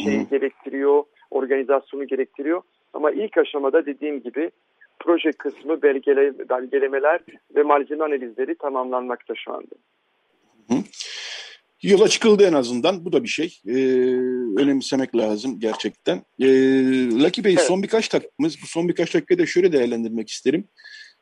[0.04, 2.62] şeyi gerektiriyor, organizasyonu gerektiriyor.
[2.94, 4.52] Ama ilk aşamada dediğim gibi
[5.00, 7.20] proje kısmı belgele, belgelemeler
[7.56, 9.76] ve malzeme analizleri tamamlanmakta şu anda.
[10.68, 10.76] Hı.
[11.84, 13.06] Yola çıkıldı en azından.
[13.06, 13.60] Bu da bir şey.
[13.68, 13.74] Ee,
[14.58, 16.24] önemsemek lazım gerçekten.
[16.40, 16.48] Ee,
[17.10, 17.64] Lucky Bey evet.
[17.68, 18.62] son birkaç dakikamız.
[18.62, 20.68] Bu son birkaç dakikayı da şöyle değerlendirmek isterim.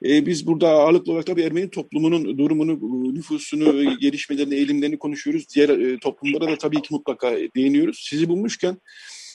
[0.05, 5.45] Ee, biz burada ağırlıklı olarak tabii Ermeni toplumunun durumunu, nüfusunu, gelişmelerini, eğilimlerini konuşuyoruz.
[5.55, 8.05] Diğer e, toplumlara da tabii ki mutlaka değiniyoruz.
[8.10, 8.78] Sizi bulmuşken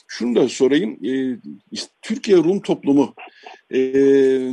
[0.07, 1.05] şunu da sorayım.
[1.05, 1.38] E,
[2.02, 3.14] Türkiye Rum toplumu
[3.70, 3.80] e,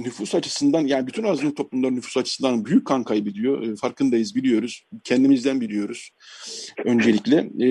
[0.03, 3.61] nüfus açısından yani bütün azınlık toplumların nüfus açısından büyük kan kaybediyor.
[3.63, 4.83] E, farkındayız biliyoruz.
[5.03, 6.09] Kendimizden biliyoruz
[6.85, 7.37] öncelikle.
[7.37, 7.67] E,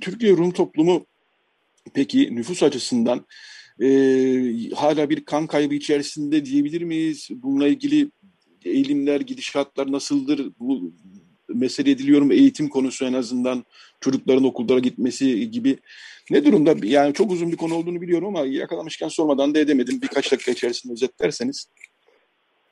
[0.00, 1.06] Türkiye Rum toplumu
[1.94, 3.26] peki nüfus açısından
[3.82, 3.88] e,
[4.74, 7.28] hala bir kan kaybı içerisinde diyebilir miyiz?
[7.30, 8.10] Bununla ilgili
[8.64, 10.52] eğilimler, gidişatlar nasıldır?
[10.58, 10.92] Bu
[11.60, 13.64] mesele ediliyorum eğitim konusu en azından
[14.00, 15.76] çocukların okullara gitmesi gibi
[16.30, 16.74] ne durumda?
[16.82, 19.98] Yani çok uzun bir konu olduğunu biliyorum ama yakalamışken sormadan da edemedim.
[20.02, 21.68] Birkaç dakika içerisinde özetlerseniz.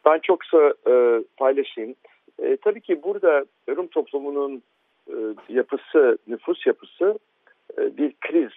[0.07, 1.95] Ben çok kısa e, paylaşayım.
[2.43, 4.63] E, tabii ki burada Rum toplumunun
[5.09, 5.15] e,
[5.49, 7.19] yapısı, nüfus yapısı
[7.79, 8.53] e, bir kriz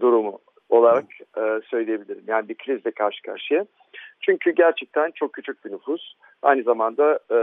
[0.00, 1.04] durumu olarak
[1.36, 2.24] e, söyleyebilirim.
[2.26, 3.66] Yani bir krizle karşı karşıya.
[4.20, 6.14] Çünkü gerçekten çok küçük bir nüfus.
[6.42, 7.38] Aynı zamanda e,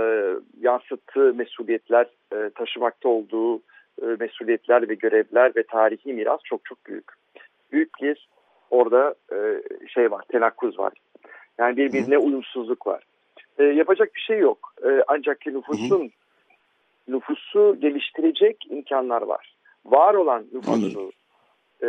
[0.61, 3.57] yansıttığı mesuliyetler, e, taşımakta olduğu
[4.01, 7.05] e, mesuliyetler ve görevler ve tarihi miras çok çok büyük.
[7.71, 8.27] Büyük bir
[8.69, 10.93] orada e, şey var, tenakkuz var.
[11.57, 13.03] Yani birbirine uyumsuzluk var.
[13.59, 14.73] E, yapacak bir şey yok.
[14.85, 16.11] E, ancak nüfusun
[17.07, 19.55] nüfusu geliştirecek imkanlar var.
[19.85, 21.11] Var olan nüfusu
[21.81, 21.87] e,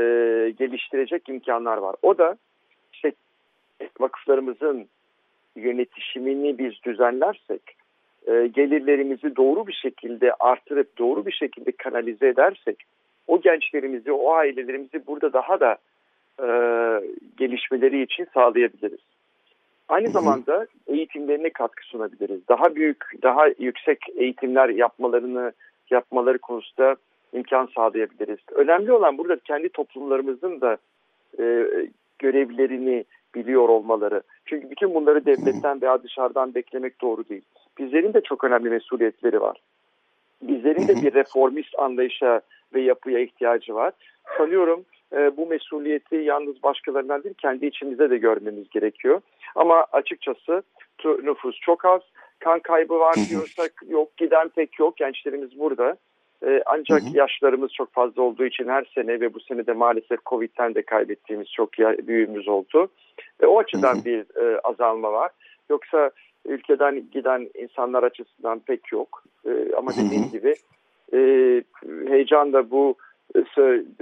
[0.59, 1.97] geliştirecek imkanlar var.
[2.03, 2.37] O da
[2.93, 3.13] işte
[4.01, 4.89] vakıflarımızın
[5.57, 7.63] yönetişimini biz düzenlersek,
[8.27, 12.77] e, gelirlerimizi doğru bir şekilde artırıp doğru bir şekilde kanalize edersek,
[13.27, 15.77] o gençlerimizi, o ailelerimizi burada daha da
[16.43, 16.47] e,
[17.37, 19.01] gelişmeleri için sağlayabiliriz.
[19.89, 22.49] Aynı zamanda eğitimlerine katkı sunabiliriz.
[22.49, 25.53] Daha büyük, daha yüksek eğitimler yapmalarını
[25.91, 26.97] yapmaları konusunda
[27.33, 28.39] imkan sağlayabiliriz.
[28.53, 30.77] Önemli olan burada kendi toplumlarımızın da
[31.39, 31.67] e,
[32.19, 34.23] görevlerini biliyor olmaları.
[34.45, 37.45] Çünkü bütün bunları devletten veya dışarıdan beklemek doğru değil.
[37.79, 39.57] Bizlerin de çok önemli mesuliyetleri var.
[40.43, 42.41] Bizlerin de bir reformist anlayışa
[42.75, 43.93] ve yapıya ihtiyacı var.
[44.39, 49.21] Sanıyorum e, bu mesuliyeti yalnız başkalarından değil kendi içimizde de görmemiz gerekiyor.
[49.55, 50.63] Ama açıkçası
[51.05, 52.01] nüfus çok az.
[52.39, 54.97] Kan kaybı var diyorsak yok giden pek yok.
[54.97, 55.97] Gençlerimiz burada.
[56.47, 57.17] E, ancak hı hı.
[57.17, 61.49] yaşlarımız çok fazla olduğu için her sene ve bu sene de maalesef Covid'den de kaybettiğimiz
[61.53, 62.89] çok büyüğümüz oldu.
[63.43, 64.05] E, o açıdan hı hı.
[64.05, 65.31] bir e, azalma var.
[65.71, 66.11] Yoksa
[66.45, 69.25] ülkeden giden insanlar açısından pek yok.
[69.47, 70.33] E, ama dediğim hı hı.
[70.33, 70.55] gibi
[71.13, 71.19] e,
[72.09, 72.95] heyecan da bu
[73.37, 73.41] e,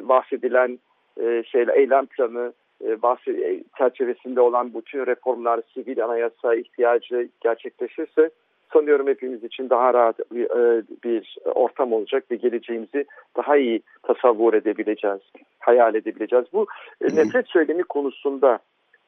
[0.00, 0.78] bahsedilen
[1.20, 2.52] e, şeyle eylem planı
[2.84, 8.30] e, bahsi e, çerçevesinde olan bütün reformlar, sivil anayasa ihtiyacı gerçekleşirse
[8.72, 13.04] sanıyorum hepimiz için daha rahat bir, e, bir ortam olacak ve geleceğimizi
[13.36, 15.20] daha iyi tasavvur edebileceğiz,
[15.58, 16.44] hayal edebileceğiz.
[16.52, 16.66] Bu
[17.00, 18.58] e, nefret söylemi konusunda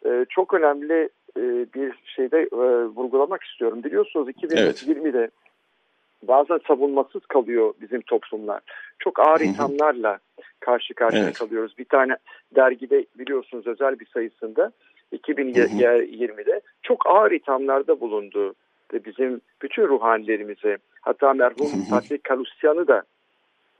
[0.06, 1.08] e, çok önemli
[1.74, 2.48] bir şeyde
[2.86, 3.84] vurgulamak istiyorum.
[3.84, 5.30] Biliyorsunuz 2020'de evet.
[6.22, 8.60] bazen savunmasız kalıyor bizim toplumlar.
[8.98, 10.18] Çok ağır ithamlarla
[10.60, 11.38] karşı karşıya evet.
[11.38, 11.78] kalıyoruz.
[11.78, 12.16] Bir tane
[12.56, 14.72] dergide biliyorsunuz özel bir sayısında
[15.12, 18.54] 2020'de çok ağır ithamlarda bulundu
[19.04, 23.02] bizim bütün ruhanilerimize hatta merhum Fatih Kalusyan'ı da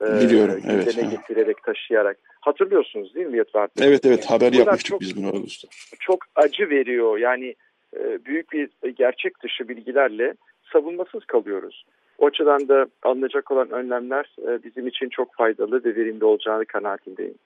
[0.01, 1.11] e, Biliyorum, e, evet.
[1.11, 2.17] getirerek taşıyarak.
[2.41, 3.69] Hatırlıyorsunuz değil mi Yetvar?
[3.81, 5.67] Evet evet haber Bunlar yapmıştık çok, biz bunu Ağustos'ta.
[5.99, 7.55] Çok acı veriyor yani
[7.97, 10.33] e, büyük bir gerçek dışı bilgilerle
[10.73, 11.85] savunmasız kalıyoruz.
[12.17, 17.37] O açıdan da alınacak olan önlemler e, bizim için çok faydalı ve verimli olacağını kanaatindeyim.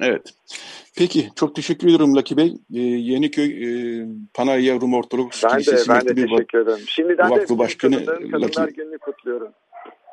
[0.00, 0.34] Evet.
[0.96, 2.56] Peki çok teşekkür ediyorum Laki Bey.
[2.74, 6.84] Ee, Yeniköy e, Panayya Rum Ortodoks ben de, ben de teşekkür ederim.
[6.86, 8.74] Şimdiden Vakfı de Başkanı Kadınlar Laki...
[8.74, 9.52] Günü'nü kutluyorum.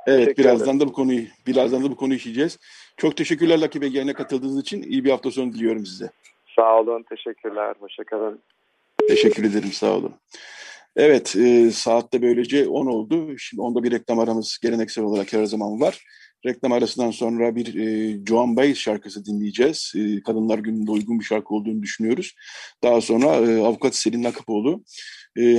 [0.07, 0.79] Evet teşekkür birazdan ederim.
[0.79, 2.59] da bu konuyu birazdan da bu konuyu işleyeceğiz.
[2.97, 4.83] Çok teşekkürler Laki Bey yayına katıldığınız için.
[4.83, 6.09] iyi bir hafta sonu diliyorum size.
[6.55, 7.75] Sağ olun, teşekkürler.
[7.79, 8.39] Hoşçakalın.
[9.07, 10.13] Teşekkür ederim, sağ olun.
[10.95, 13.37] Evet, e, saatte böylece 10 oldu.
[13.37, 16.03] Şimdi onda bir reklam aramız geleneksel olarak her zaman var.
[16.47, 19.93] Reklam arasından sonra bir e, Joan Baez şarkısı dinleyeceğiz.
[19.95, 22.35] E, Kadınlar Günü'nde uygun bir şarkı olduğunu düşünüyoruz.
[22.83, 24.83] Daha sonra e, avukat Selin Nakıpoğlu
[25.37, 25.55] e,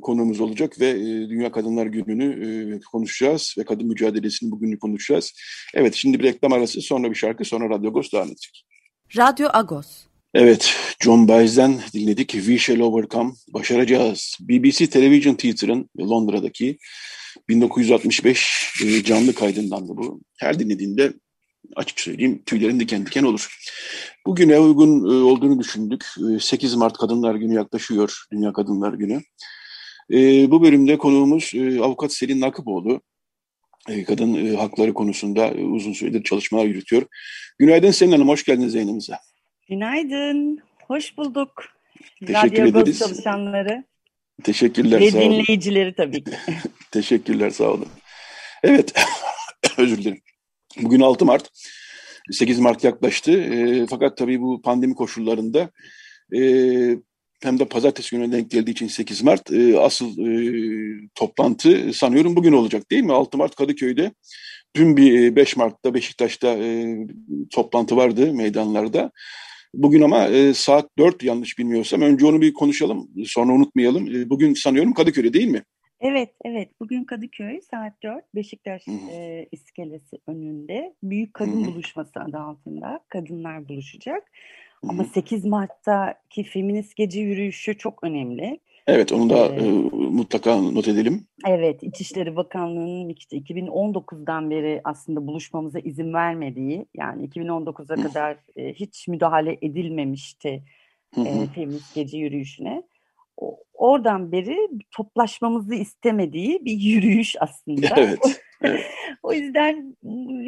[0.00, 5.32] konuğumuz olacak ve e, Dünya Kadınlar Günü'nü e, konuşacağız ve kadın mücadelesini bugünü konuşacağız.
[5.74, 8.64] Evet şimdi bir reklam arası sonra bir şarkı sonra Radyo Agos devam edecek.
[9.16, 9.86] Radyo Agos.
[10.34, 12.28] Evet, John Baez'den dinledik.
[12.30, 13.32] We Shall Overcome.
[13.48, 14.36] Başaracağız.
[14.40, 16.78] BBC Television Theatre'ın Londra'daki
[17.48, 20.20] 1965 e, canlı kaydından da bu.
[20.38, 21.12] Her dinlediğinde
[21.76, 23.58] açık söyleyeyim tüylerim diken diken olur.
[24.26, 26.04] Bugüne uygun e, olduğunu düşündük.
[26.40, 28.24] 8 e, Mart Kadınlar Günü yaklaşıyor.
[28.32, 29.22] Dünya Kadınlar Günü.
[30.50, 33.00] Bu bölümde konuğumuz avukat Selin Nakıpoğlu.
[34.06, 37.02] Kadın hakları konusunda uzun süredir çalışmalar yürütüyor.
[37.58, 39.18] Günaydın Selin Hanım, hoş geldiniz yayınımıza.
[39.68, 41.50] Günaydın, hoş bulduk.
[42.26, 42.98] Teşekkür Radyo ederiz.
[42.98, 43.84] çalışanları.
[44.44, 45.30] Teşekkürler, Ve sağ olun.
[45.30, 46.30] dinleyicileri tabii ki.
[46.90, 47.88] Teşekkürler, sağ olun.
[48.62, 48.92] Evet,
[49.78, 50.20] özür dilerim.
[50.82, 51.48] Bugün 6 Mart,
[52.30, 53.32] 8 Mart yaklaştı.
[53.32, 55.70] E, fakat tabii bu pandemi koşullarında
[56.36, 56.40] e,
[57.42, 62.52] hem de pazartesi gününe denk geldiği için 8 Mart e, asıl e, toplantı sanıyorum bugün
[62.52, 63.12] olacak değil mi?
[63.12, 64.12] 6 Mart Kadıköy'de.
[64.76, 66.96] Dün bir 5 Mart'ta Beşiktaş'ta e,
[67.50, 69.10] toplantı vardı meydanlarda.
[69.74, 72.02] Bugün ama e, saat 4 yanlış bilmiyorsam.
[72.02, 74.16] Önce onu bir konuşalım sonra unutmayalım.
[74.16, 75.62] E, bugün sanıyorum Kadıköy'de değil mi?
[76.00, 76.68] Evet, evet.
[76.80, 81.66] Bugün Kadıköy saat 4 Beşiktaş e, iskelesi önünde büyük kadın Hı-hı.
[81.66, 84.22] buluşması adı altında kadınlar buluşacak.
[84.88, 88.60] Ama 8 Mart'taki feminist gece yürüyüşü çok önemli.
[88.86, 91.26] Evet onu da ee, mutlaka not edelim.
[91.46, 99.08] Evet İçişleri Bakanlığı'nın işte 2019'dan beri aslında buluşmamıza izin vermediği yani 2019'a kadar e, hiç
[99.08, 100.62] müdahale edilmemişti
[101.16, 102.82] e, feminist gece yürüyüşüne.
[103.36, 104.56] O, oradan beri
[104.90, 107.86] toplaşmamızı istemediği bir yürüyüş aslında.
[107.96, 108.18] Evet.
[108.62, 108.86] evet.
[109.22, 109.96] o yüzden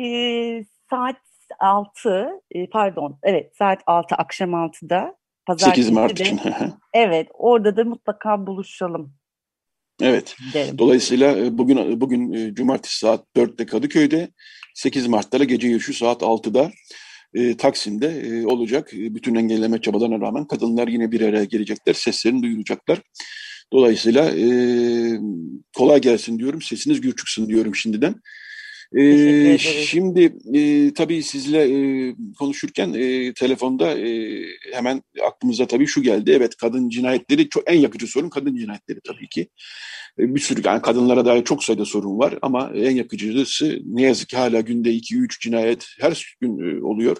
[0.02, 1.16] e, saat
[1.58, 6.40] 6 e, pardon evet saat 6 akşam 6'da Pazartesi 8 Mart de, için.
[6.94, 9.14] evet, orada da mutlaka buluşalım.
[10.02, 10.36] Evet.
[10.54, 10.78] Derim.
[10.78, 14.28] Dolayısıyla e, bugün bugün e, cumartesi saat 4'te Kadıköy'de,
[14.74, 16.70] 8 Mart'ta da gece yürüyüşü saat 6'da
[17.34, 18.94] e, Taksim'de e, olacak.
[18.94, 22.98] E, bütün engelleme çabalarına rağmen kadınlar yine bir araya gelecekler, seslerini duyuracaklar.
[23.72, 24.48] Dolayısıyla e,
[25.76, 28.14] kolay gelsin diyorum, sesiniz gür çıksın diyorum şimdiden.
[28.96, 36.30] Ee, şimdi e, tabii sizle e, konuşurken e, telefonda e, hemen aklımıza tabii şu geldi.
[36.30, 39.48] Evet kadın cinayetleri çok en yakıcı sorun kadın cinayetleri tabii ki.
[40.18, 44.28] E, bir sürü yani kadınlara dair çok sayıda sorun var ama en yakıcısı ne yazık
[44.28, 47.16] ki hala günde 2-3 cinayet her gün e, oluyor.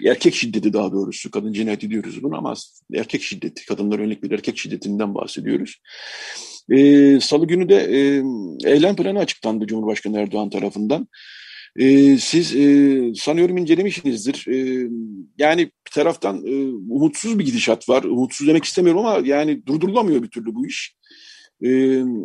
[0.00, 2.54] Bir erkek şiddeti daha doğrusu kadın cinayeti diyoruz bunu ama
[2.94, 5.80] erkek şiddeti kadınlar yönelik bir erkek şiddetinden bahsediyoruz.
[6.70, 8.22] E, Salı günü de e,
[8.70, 11.08] eylem planı açıklandı Cumhurbaşkanı Erdoğan tarafından.
[11.76, 14.46] E, siz e, sanıyorum incelemişsinizdir.
[14.48, 14.88] E,
[15.38, 18.02] yani bir taraftan e, umutsuz bir gidişat var.
[18.02, 20.96] Umutsuz demek istemiyorum ama yani durdurulamıyor bir türlü bu iş.
[21.62, 21.68] E,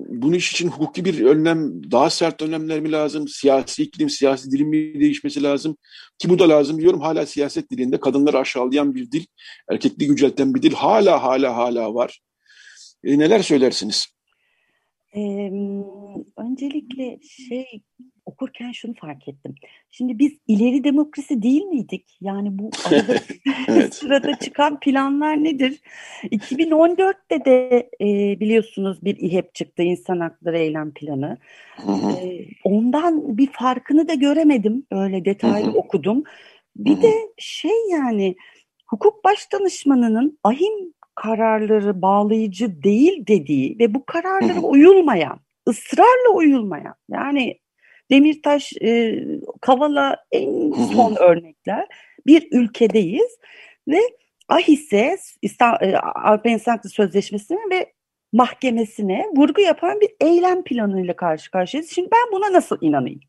[0.10, 3.28] bunun iş için hukuki bir önlem, daha sert önlemler mi lazım?
[3.28, 5.78] Siyasi iklim, siyasi dilin mi değişmesi lazım?
[6.20, 7.02] Ki bu da lazım diyorum.
[7.02, 9.26] Hala siyaset dilinde kadınları aşağılayan bir dil,
[9.72, 12.20] erkekliği yücelten bir dil hala hala hala var.
[13.04, 14.15] E, neler söylersiniz?
[15.16, 15.52] Ee,
[16.38, 17.82] öncelikle şey
[18.26, 19.56] okurken şunu fark ettim.
[19.92, 22.18] Şimdi biz ileri demokrasi değil miydik?
[22.22, 23.16] Yani bu arada
[23.68, 23.94] evet.
[23.94, 25.82] sırada çıkan planlar nedir?
[26.24, 31.38] 2014'te de e, biliyorsunuz bir İHEP çıktı, İnsan Hakları Eylem Planı.
[31.88, 34.86] E, ondan bir farkını da göremedim.
[34.92, 36.24] Öyle detaylı okudum.
[36.76, 38.36] Bir de şey yani
[38.88, 45.40] hukuk başdanışmanının ahim kararları bağlayıcı değil dediği ve bu kararlara uyulmayan,
[45.70, 47.60] ısrarla uyulmayan yani
[48.12, 49.24] Demirtaş, e,
[49.62, 51.88] Kavala en son örnekler
[52.26, 53.38] bir ülkedeyiz
[53.88, 54.00] ve
[54.48, 55.18] AHİS'e,
[55.82, 57.94] e, Avrupa İnsan Hakları Sözleşmesi'ne ve
[58.34, 61.92] mahkemesine vurgu yapan bir eylem planıyla karşı karşıyayız.
[61.92, 63.20] Şimdi ben buna nasıl inanayım?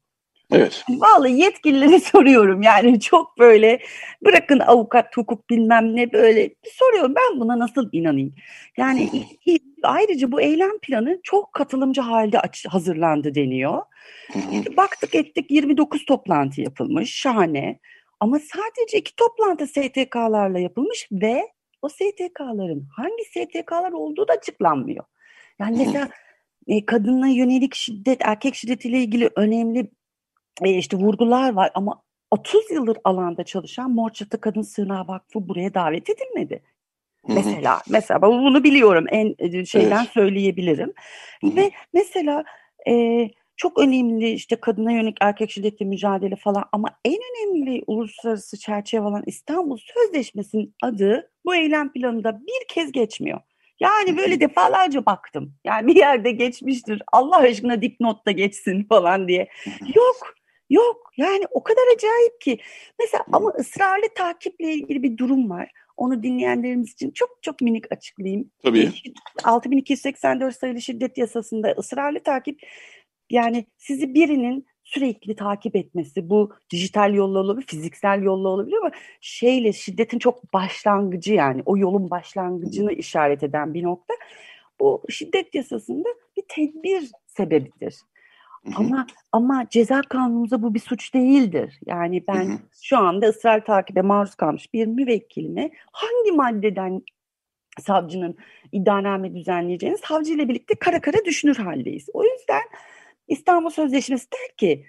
[0.53, 0.85] Evet.
[0.89, 3.81] Vallahi yetkilileri soruyorum yani çok böyle
[4.25, 8.35] bırakın avukat, hukuk bilmem ne böyle soruyorum ben buna nasıl inanayım?
[8.77, 9.11] Yani
[9.83, 13.83] ayrıca bu eylem planı çok katılımcı halde hazırlandı deniyor.
[14.77, 17.79] Baktık ettik 29 toplantı yapılmış şahane
[18.21, 21.43] ama sadece iki toplantı STK'larla yapılmış ve
[21.83, 25.05] o STK'ların hangi STK'lar olduğu da açıklanmıyor.
[25.59, 26.09] Yani mesela
[26.67, 29.91] e, kadına yönelik şiddet, erkek şiddetiyle ilgili önemli
[30.65, 35.75] e, işte vurgular var ama 30 yıldır alanda çalışan Mor Çatı Kadın Sığınağı Vakfı buraya
[35.75, 36.63] davet edilmedi.
[37.29, 40.13] Mesela mesela bunu biliyorum en e, şeyden evet.
[40.15, 40.93] söyleyebilirim.
[41.43, 42.45] Ve mesela
[42.89, 49.07] e, çok önemli işte kadına yönelik erkek şiddeti mücadele falan ama en önemli uluslararası çerçeve
[49.07, 53.41] olan İstanbul Sözleşmesi'nin adı bu eylem planında bir kez geçmiyor.
[53.81, 55.55] Yani böyle defalarca baktım.
[55.65, 57.03] Yani bir yerde geçmiştir.
[57.13, 59.49] Allah aşkına dipnotta geçsin falan diye.
[59.95, 60.36] Yok.
[60.71, 62.59] Yok yani o kadar acayip ki.
[63.01, 65.71] Mesela ama ısrarlı takiple ilgili bir durum var.
[65.97, 68.51] Onu dinleyenlerimiz için çok çok minik açıklayayım.
[68.63, 68.93] Tabii.
[69.45, 72.61] 6284 sayılı şiddet yasasında ısrarlı takip
[73.31, 78.91] yani sizi birinin sürekli takip etmesi bu dijital yolla olabilir, fiziksel yolla olabilir ama
[79.21, 84.15] şeyle şiddetin çok başlangıcı yani o yolun başlangıcını işaret eden bir nokta.
[84.81, 87.95] Bu şiddet yasasında bir tedbir sebebidir.
[88.77, 91.81] Ama ama ceza kanunumuzda bu bir suç değildir.
[91.87, 97.03] Yani ben şu anda ısrar takibe maruz kalmış bir müvekkilime hangi maddeden
[97.81, 98.37] savcının
[98.73, 102.09] iddianame düzenleyeceğini savcı ile birlikte kara kara düşünür haldeyiz.
[102.13, 102.63] O yüzden
[103.29, 104.87] İstanbul Sözleşmesi der ki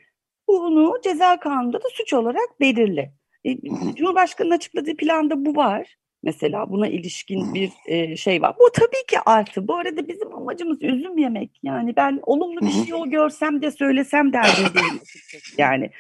[0.48, 3.12] bunu ceza kanununda da suç olarak belirli.
[3.46, 3.62] E,
[3.96, 5.98] Cumhurbaşkanı'nın açıkladığı planda bu var.
[6.24, 8.56] Mesela buna ilişkin bir e, şey var.
[8.60, 9.68] Bu tabii ki artı.
[9.68, 11.60] Bu arada bizim amacımız üzüm yemek.
[11.64, 15.00] Yani ben olumlu bir şey o görsem de söylesem derdindeyim.
[15.58, 15.92] yani.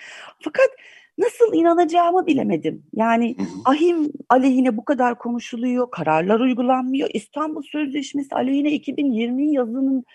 [0.44, 0.70] Fakat
[1.18, 2.84] nasıl inanacağımı bilemedim.
[2.94, 7.10] Yani ahim aleyhine bu kadar konuşuluyor, kararlar uygulanmıyor.
[7.14, 10.06] İstanbul Sözleşmesi aleyhine 2020 yazının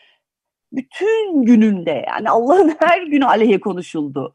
[0.73, 4.35] bütün gününde yani Allah'ın her günü aleyhe konuşuldu.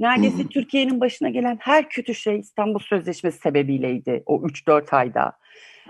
[0.00, 0.48] Neredeyse hmm.
[0.48, 5.32] Türkiye'nin başına gelen her kötü şey İstanbul Sözleşmesi sebebiyleydi o 3-4 ayda.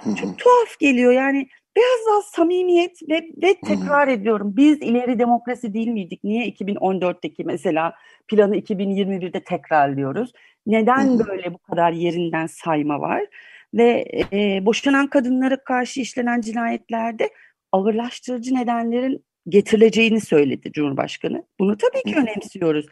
[0.00, 0.14] Hmm.
[0.14, 4.14] Çok tuhaf geliyor yani biraz daha samimiyet ve, ve tekrar hmm.
[4.14, 6.24] ediyorum biz ileri demokrasi değil miydik?
[6.24, 7.94] Niye 2014'teki mesela
[8.28, 10.32] planı 2021'de tekrarlıyoruz?
[10.66, 11.18] Neden hmm.
[11.18, 13.26] böyle bu kadar yerinden sayma var?
[13.74, 17.30] Ve e, boşanan kadınlara karşı işlenen cinayetlerde
[17.72, 21.44] ağırlaştırıcı nedenlerin getirileceğini söyledi Cumhurbaşkanı.
[21.60, 22.86] Bunu tabii ki önemsiyoruz.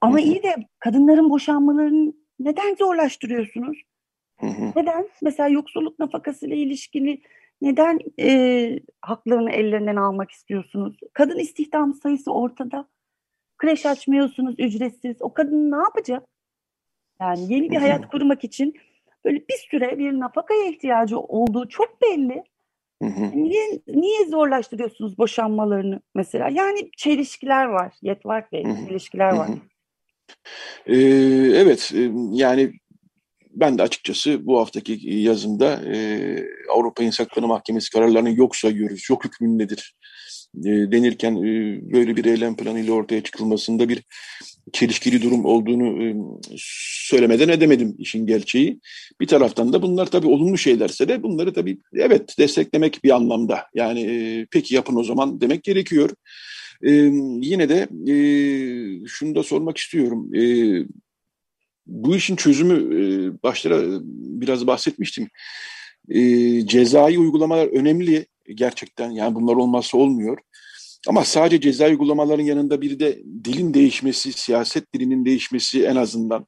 [0.00, 3.82] Ama iyi de kadınların boşanmalarını neden zorlaştırıyorsunuz?
[4.76, 5.08] Neden?
[5.22, 7.22] Mesela yoksulluk nafakasıyla ilişkili
[7.62, 10.96] neden e, haklarını ellerinden almak istiyorsunuz?
[11.12, 12.88] Kadın istihdam sayısı ortada.
[13.58, 15.16] Kreş açmıyorsunuz ücretsiz.
[15.20, 16.26] O kadın ne yapacak?
[17.20, 18.74] Yani yeni bir hayat kurmak için
[19.24, 22.44] böyle bir süre bir nafakaya ihtiyacı olduğu çok belli.
[23.02, 23.30] Hı hı.
[23.34, 26.48] Niye, niye zorlaştırıyorsunuz boşanmalarını mesela?
[26.48, 27.92] Yani çelişkiler var.
[28.02, 29.48] Yetvar Bey, çelişkiler var.
[30.86, 30.96] Ee,
[31.54, 31.92] evet,
[32.32, 32.72] yani
[33.50, 35.96] ben de açıkçası bu haftaki yazımda e,
[36.70, 39.94] Avrupa İnsan Hakları Mahkemesi kararlarını yok sayıyoruz, yok hükmündedir
[40.54, 44.02] denirken e, böyle bir eylem planıyla ortaya çıkılmasında bir
[44.72, 46.16] çelişkili durum olduğunu e,
[46.56, 48.80] söylemeden edemedim işin gerçeği.
[49.20, 53.66] Bir taraftan da bunlar tabii olumlu şeylerse de bunları tabii evet desteklemek bir anlamda.
[53.74, 56.10] Yani e, peki yapın o zaman demek gerekiyor.
[57.42, 57.88] Yine de
[59.06, 60.30] şunu da sormak istiyorum.
[61.86, 63.82] Bu işin çözümü başlara
[64.40, 65.28] biraz bahsetmiştim.
[66.08, 66.20] E,
[66.66, 69.10] cezai uygulamalar önemli gerçekten.
[69.10, 70.38] Yani bunlar olmazsa olmuyor.
[71.08, 76.46] Ama sadece ceza uygulamaların yanında bir de dilin değişmesi, siyaset dilinin değişmesi en azından.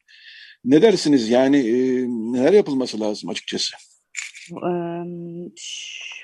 [0.65, 1.31] Ne dersiniz?
[1.31, 3.77] Yani e, neler yapılması lazım açıkçası?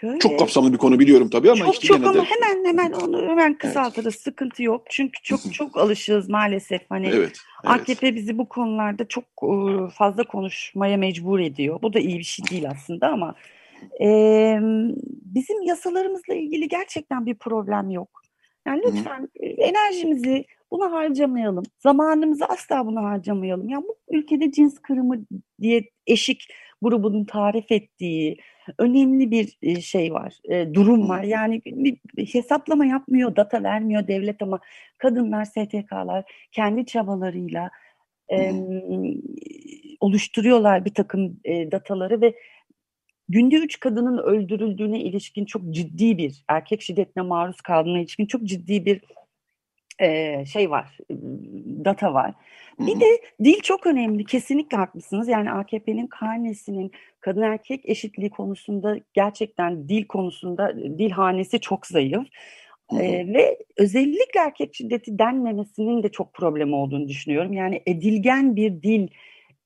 [0.01, 2.23] Şöyle, çok kapsamlı bir konu biliyorum tabii ama çok, işte çok ama de...
[2.23, 4.15] hemen hemen onu hemen kısaltırız.
[4.15, 4.23] Evet.
[4.23, 4.83] Sıkıntı yok.
[4.91, 6.83] Çünkü çok çok alışığız maalesef.
[6.89, 7.39] Hani evet, evet.
[7.65, 9.25] AKP bizi bu konularda çok
[9.95, 11.83] fazla konuşmaya mecbur ediyor.
[11.83, 13.35] Bu da iyi bir şey değil aslında ama
[14.01, 14.09] e,
[15.39, 18.23] bizim yasalarımızla ilgili gerçekten bir problem yok.
[18.67, 19.47] Yani lütfen Hı.
[19.47, 21.65] enerjimizi buna harcamayalım.
[21.79, 23.69] Zamanımızı asla buna harcamayalım.
[23.69, 25.27] Yani bu ülkede cins kırımı
[25.61, 26.49] diye eşik
[26.83, 28.37] grubunun tarif ettiği
[28.79, 30.39] önemli bir şey var,
[30.75, 31.23] durum var.
[31.23, 31.63] Yani
[32.33, 34.61] hesaplama yapmıyor, data vermiyor devlet ama
[34.99, 37.71] kadınlar, STK'lar kendi çabalarıyla
[38.33, 38.53] e,
[40.01, 42.35] oluşturuyorlar bir takım e, dataları ve
[43.29, 48.85] günde üç kadının öldürüldüğüne ilişkin çok ciddi bir erkek şiddetine maruz kaldığına ilişkin çok ciddi
[48.85, 49.01] bir
[49.99, 50.99] e, şey var,
[51.85, 52.35] data var.
[52.79, 54.25] Bir de dil çok önemli.
[54.25, 55.29] Kesinlikle haklısınız.
[55.29, 62.27] Yani AKP'nin karnesinin kadın erkek eşitliği konusunda gerçekten dil konusunda dil hanesi çok zayıf.
[62.93, 67.53] Ee, ve özellikle erkek şiddeti denmemesinin de çok problem olduğunu düşünüyorum.
[67.53, 69.09] Yani edilgen bir dil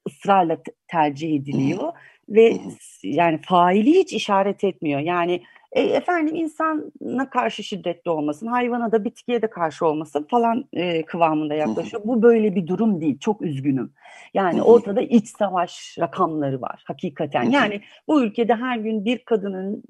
[0.08, 0.58] ısrarla
[0.88, 1.92] tercih ediliyor
[2.28, 2.56] ve
[3.02, 5.00] yani faili hiç işaret etmiyor.
[5.00, 5.42] Yani
[5.72, 11.54] e, efendim insana karşı şiddetli olmasın, hayvana da bitkiye de karşı olmasın falan e, kıvamında
[11.54, 12.02] yaklaşıyor.
[12.04, 13.18] Bu böyle bir durum değil.
[13.18, 13.92] Çok üzgünüm.
[14.34, 17.50] Yani ortada iç savaş rakamları var hakikaten.
[17.50, 19.82] Yani bu ülkede her gün bir kadının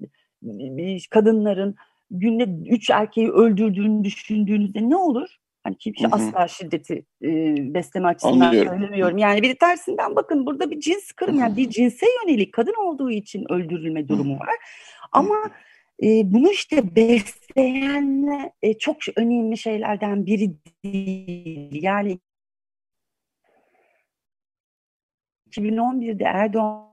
[1.11, 1.77] kadınların
[2.11, 5.37] günde üç erkeği öldürdüğünü düşündüğünüzde ne olur?
[5.65, 7.29] Hani kimse asla şiddeti e,
[7.75, 8.73] besleme açısından Anlıyorum.
[8.73, 9.19] söylemiyorum.
[9.19, 13.53] Yani bir tersinden bakın burada bir cins kırım yani bir cinse yönelik kadın olduğu için
[13.53, 14.57] öldürülme durumu var.
[15.13, 15.51] Ama
[16.03, 20.51] e, bunu işte besleyen e, çok önemli şeylerden biri
[20.85, 21.83] değil.
[21.83, 22.19] Yani
[25.51, 26.93] 2011'de Erdoğan'ın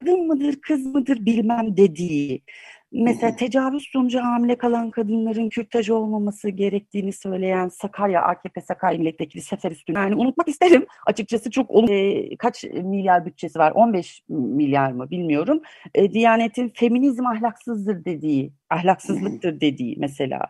[0.00, 2.42] kadın mıdır kız mıdır bilmem dediği
[2.92, 9.70] Mesela tecavüz sonucu hamile kalan kadınların kürtaj olmaması gerektiğini söyleyen Sakarya AKP Sakarya Milletvekili Sefer
[9.70, 9.94] Üstün.
[9.94, 15.62] Yani unutmak isterim açıkçası çok e, kaç milyar bütçesi var 15 milyar mı bilmiyorum.
[15.94, 20.40] E, Diyanet'in feminizm ahlaksızdır dediği, ahlaksızlıktır dediği mesela.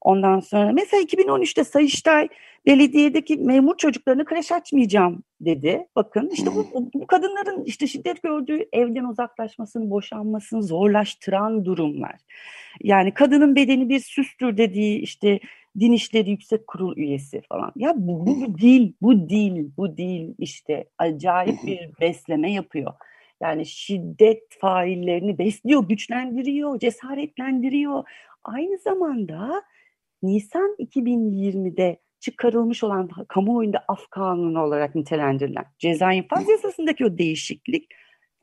[0.00, 2.28] Ondan sonra mesela 2013'te Sayıştay
[2.66, 5.86] belediyedeki memur çocuklarını kreş açmayacağım dedi.
[5.96, 12.16] Bakın işte bu, bu kadınların işte şiddet gördüğü evden uzaklaşmasını, boşanmasını zorlaştıran durumlar.
[12.80, 15.40] Yani kadının bedeni bir süstür dediği işte
[15.80, 17.72] Din İşleri Yüksek Kurul üyesi falan.
[17.76, 22.92] Ya bu, bu, bu değil, bu değil, bu değil işte acayip bir besleme yapıyor.
[23.40, 28.04] Yani şiddet faillerini besliyor, güçlendiriyor, cesaretlendiriyor.
[28.44, 29.62] Aynı zamanda
[30.22, 37.88] Nisan 2020'de çıkarılmış olan kamuoyunda af kanunu olarak nitelendirilen ceza infaz yasasındaki o değişiklik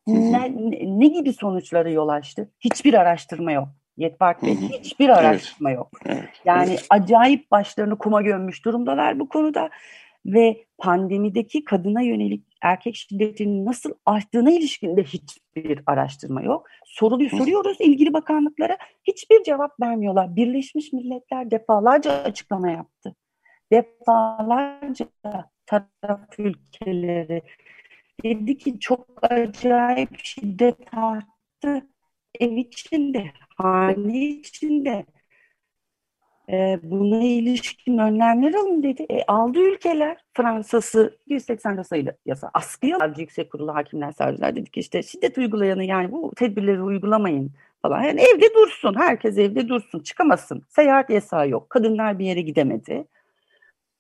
[0.07, 0.53] ne,
[0.99, 2.51] ne gibi sonuçlara yol açtı?
[2.59, 3.67] Hiçbir araştırma yok.
[3.97, 5.91] Yetbart Bey hiçbir araştırma yok.
[6.45, 9.69] Yani acayip başlarını kuma gömmüş durumdalar bu konuda
[10.25, 16.67] ve pandemideki kadına yönelik erkek şiddetinin nasıl arttığına ilişkin de hiçbir araştırma yok.
[16.85, 20.35] Soruluyor, soruyoruz ilgili bakanlıklara hiçbir cevap vermiyorlar.
[20.35, 23.15] Birleşmiş Milletler defalarca açıklama yaptı.
[23.71, 25.05] Defalarca
[25.65, 27.41] taraf ülkeleri
[28.23, 31.87] dedi ki çok acayip şiddet arttı.
[32.39, 35.05] Ev içinde, hane içinde,
[36.51, 39.05] e, buna ilişkin önlemler alın dedi.
[39.09, 40.17] E, aldı ülkeler.
[40.33, 45.83] Fransa'sı 180 sayılı yasa askıya aldı Yüksek Kurulu Hakimler Savcılar dedik ki işte şiddet uygulayanı
[45.83, 48.03] yani bu tedbirleri uygulamayın falan.
[48.03, 48.93] Yani evde dursun.
[48.97, 49.99] Herkes evde dursun.
[49.99, 50.63] Çıkamasın.
[50.69, 51.69] Seyahat yasağı yok.
[51.69, 53.05] Kadınlar bir yere gidemedi.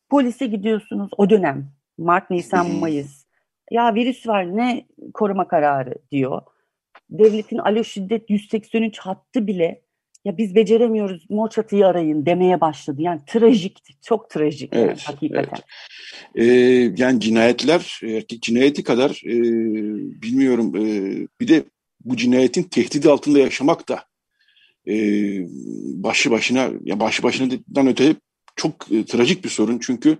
[0.09, 1.69] Polise gidiyorsunuz o dönem.
[1.97, 3.25] Mart, Nisan, Mayıs.
[3.71, 6.41] Ya virüs var ne koruma kararı diyor.
[7.09, 9.81] Devletin alo şiddet 183 hattı bile
[10.27, 13.01] ya biz beceremiyoruz mor çatıyı arayın demeye başladı.
[13.01, 15.59] Yani trajikti, çok trajik evet, yani, hakikaten.
[16.35, 16.47] Evet.
[16.49, 19.33] Ee, yani cinayetler, erkek cinayeti kadar e,
[20.21, 21.63] bilmiyorum e, bir de
[22.05, 24.03] bu cinayetin tehdidi altında yaşamak da
[24.87, 24.95] e,
[26.03, 28.15] başı başına, ya başı başından öte
[28.55, 29.79] çok e, trajik bir sorun.
[29.81, 30.17] Çünkü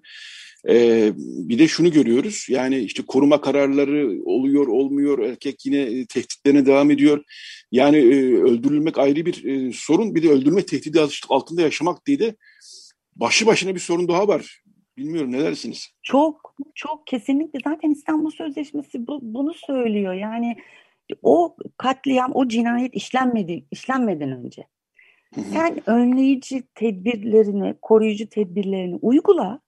[0.70, 6.92] ee, bir de şunu görüyoruz yani işte koruma kararları oluyor olmuyor erkek yine tehditlerine devam
[6.92, 7.24] ediyor.
[7.72, 12.36] Yani e, öldürülmek ayrı bir e, sorun bir de öldürme tehdidi altında yaşamak diye de
[13.16, 14.62] başı başına bir sorun daha var.
[14.98, 15.88] Bilmiyorum ne dersiniz?
[16.04, 20.14] Çok çok kesinlikle zaten İstanbul Sözleşmesi bu, bunu söylüyor.
[20.14, 20.56] Yani
[21.22, 24.68] o katliam, o cinayet işlenmedi, işlenmeden önce.
[25.54, 29.60] Sen önleyici tedbirlerini, koruyucu tedbirlerini uygula.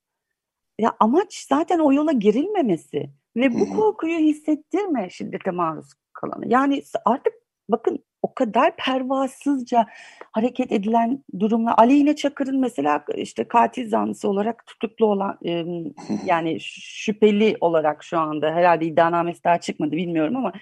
[0.79, 6.47] Ya amaç zaten o yola girilmemesi ve bu korkuyu hissettirme şiddete maruz kalanı.
[6.47, 7.33] Yani artık
[7.69, 9.85] bakın o kadar pervasızca
[10.31, 11.73] hareket edilen durumlar.
[11.77, 15.65] Aleyhine Çakır'ın mesela işte katil zanlısı olarak tutuklu olan e,
[16.25, 20.53] yani şüpheli olarak şu anda herhalde iddianamesi daha çıkmadı bilmiyorum ama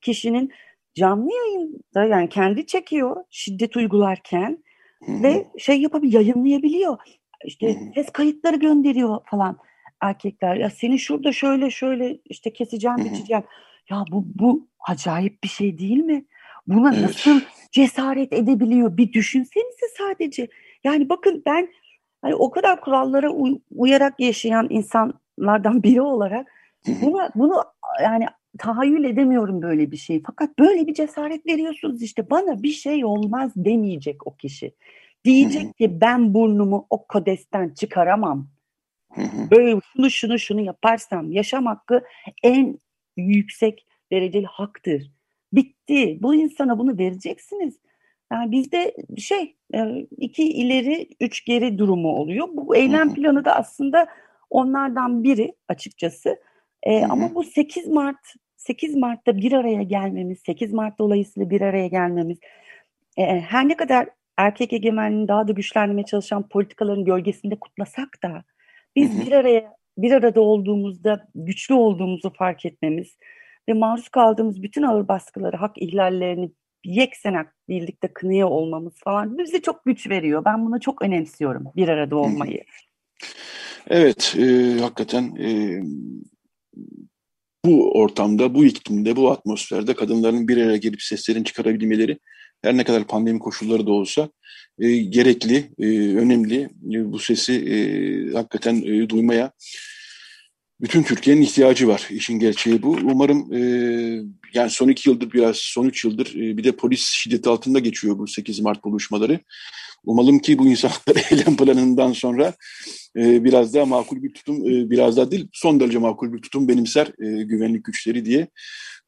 [0.00, 0.52] kişinin
[0.94, 4.64] canlı yayında yani kendi çekiyor şiddet uygularken
[5.08, 6.98] ve şey yapabiliyor yayınlayabiliyor.
[7.44, 9.58] İşte ses kayıtları gönderiyor falan
[10.00, 10.56] erkekler.
[10.56, 13.44] Ya seni şurada şöyle şöyle işte keseceğim biçeceğim.
[13.90, 16.24] Ya bu bu acayip bir şey değil mi?
[16.66, 17.02] Buna evet.
[17.02, 17.40] nasıl
[17.72, 18.96] cesaret edebiliyor?
[18.96, 20.48] Bir düşünsenize sadece.
[20.84, 21.68] Yani bakın ben
[22.22, 26.48] hani o kadar kurallara uy- uyarak yaşayan insanlardan biri olarak
[26.86, 27.62] buna bunu
[28.02, 28.26] yani
[28.58, 30.22] tahayyül edemiyorum böyle bir şey.
[30.26, 34.74] Fakat böyle bir cesaret veriyorsunuz işte bana bir şey olmaz demeyecek o kişi.
[35.26, 38.48] Diyecek ki ben burnumu o kodesten çıkaramam.
[39.50, 42.02] Böyle şunu şunu şunu yaparsam yaşam hakkı
[42.42, 42.78] en
[43.16, 45.10] yüksek dereceli haktır.
[45.52, 46.18] Bitti.
[46.22, 47.78] Bu insana bunu vereceksiniz.
[48.32, 52.48] Yani bizde şey e, iki ileri üç geri durumu oluyor.
[52.52, 54.06] Bu eylem planı da aslında
[54.50, 56.40] onlardan biri açıkçası.
[56.82, 61.86] E, ama bu 8 Mart 8 Mart'ta bir araya gelmemiz, 8 Mart dolayısıyla bir araya
[61.86, 62.38] gelmemiz
[63.16, 68.44] e, her ne kadar erkek egemenliğini daha da güçlendirmeye çalışan politikaların gölgesinde kutlasak da
[68.96, 73.16] biz bir araya bir arada olduğumuzda güçlü olduğumuzu fark etmemiz
[73.68, 76.50] ve maruz kaldığımız bütün ağır baskıları, hak ihlallerini
[76.84, 80.44] yeksenak birlikte kınıyor olmamız falan bize çok güç veriyor.
[80.44, 82.64] Ben buna çok önemsiyorum bir arada olmayı.
[83.88, 85.80] Evet, e, hakikaten e,
[87.64, 92.18] bu ortamda, bu iklimde, bu atmosferde kadınların bir araya gelip seslerini çıkarabilmeleri
[92.66, 94.28] her ne kadar pandemi koşulları da olsa
[94.78, 95.86] e, gerekli, e,
[96.16, 96.68] önemli.
[96.94, 97.76] E, bu sesi e,
[98.32, 99.52] hakikaten e, duymaya
[100.80, 102.06] bütün Türkiye'nin ihtiyacı var.
[102.10, 102.98] İşin gerçeği bu.
[103.02, 103.60] Umarım e,
[104.54, 108.18] yani son iki yıldır biraz, son üç yıldır e, bir de polis şiddeti altında geçiyor
[108.18, 109.40] bu 8 Mart buluşmaları.
[110.04, 112.52] Umalım ki bu insan hakları eylem planından sonra
[113.16, 116.68] e, biraz daha makul bir tutum, e, biraz daha değil son derece makul bir tutum
[116.68, 118.48] benimser e, güvenlik güçleri diye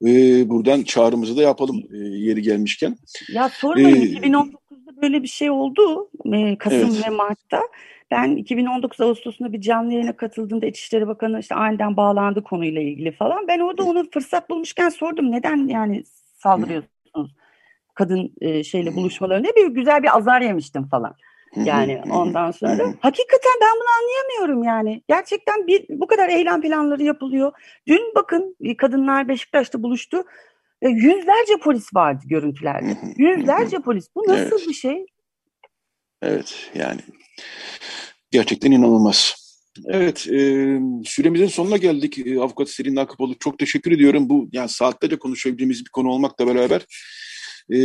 [0.07, 0.09] e,
[0.49, 2.97] buradan çağrımızı da yapalım e, yeri gelmişken.
[3.33, 7.07] Ya sormayın ee, 2019'da böyle bir şey oldu e, Kasım evet.
[7.07, 7.63] ve Mart'ta.
[8.11, 13.49] Ben 2019 Ağustos'unda bir canlı yayına katıldığımda İçişleri Bakanı işte aniden bağlandı konuyla ilgili falan.
[13.49, 16.05] Ben orada onu fırsat bulmuşken sordum neden yani
[16.39, 17.33] saldırıyorsunuz
[17.99, 21.15] kadın e, şeyle buluşmalarına bir güzel bir azar yemiştim falan.
[21.57, 25.03] Yani ondan sonra hakikaten ben bunu anlayamıyorum yani.
[25.09, 27.53] Gerçekten bir bu kadar eylem planları yapılıyor.
[27.87, 30.23] Dün bakın kadınlar Beşiktaş'ta buluştu.
[30.83, 32.97] E, yüzlerce polis vardı görüntülerde.
[33.17, 34.07] Yüzlerce polis.
[34.15, 34.69] Bu nasıl evet.
[34.69, 35.07] bir şey?
[36.23, 37.01] Evet yani
[38.31, 39.49] gerçekten inanılmaz.
[39.87, 40.41] Evet, e,
[41.05, 42.27] süremizin sonuna geldik.
[42.27, 44.29] E, Avukat Selin Akıpoğlu çok teşekkür ediyorum.
[44.29, 46.87] Bu yani saatlerce konuşabildiğimiz bir konu olmakla beraber
[47.71, 47.79] e,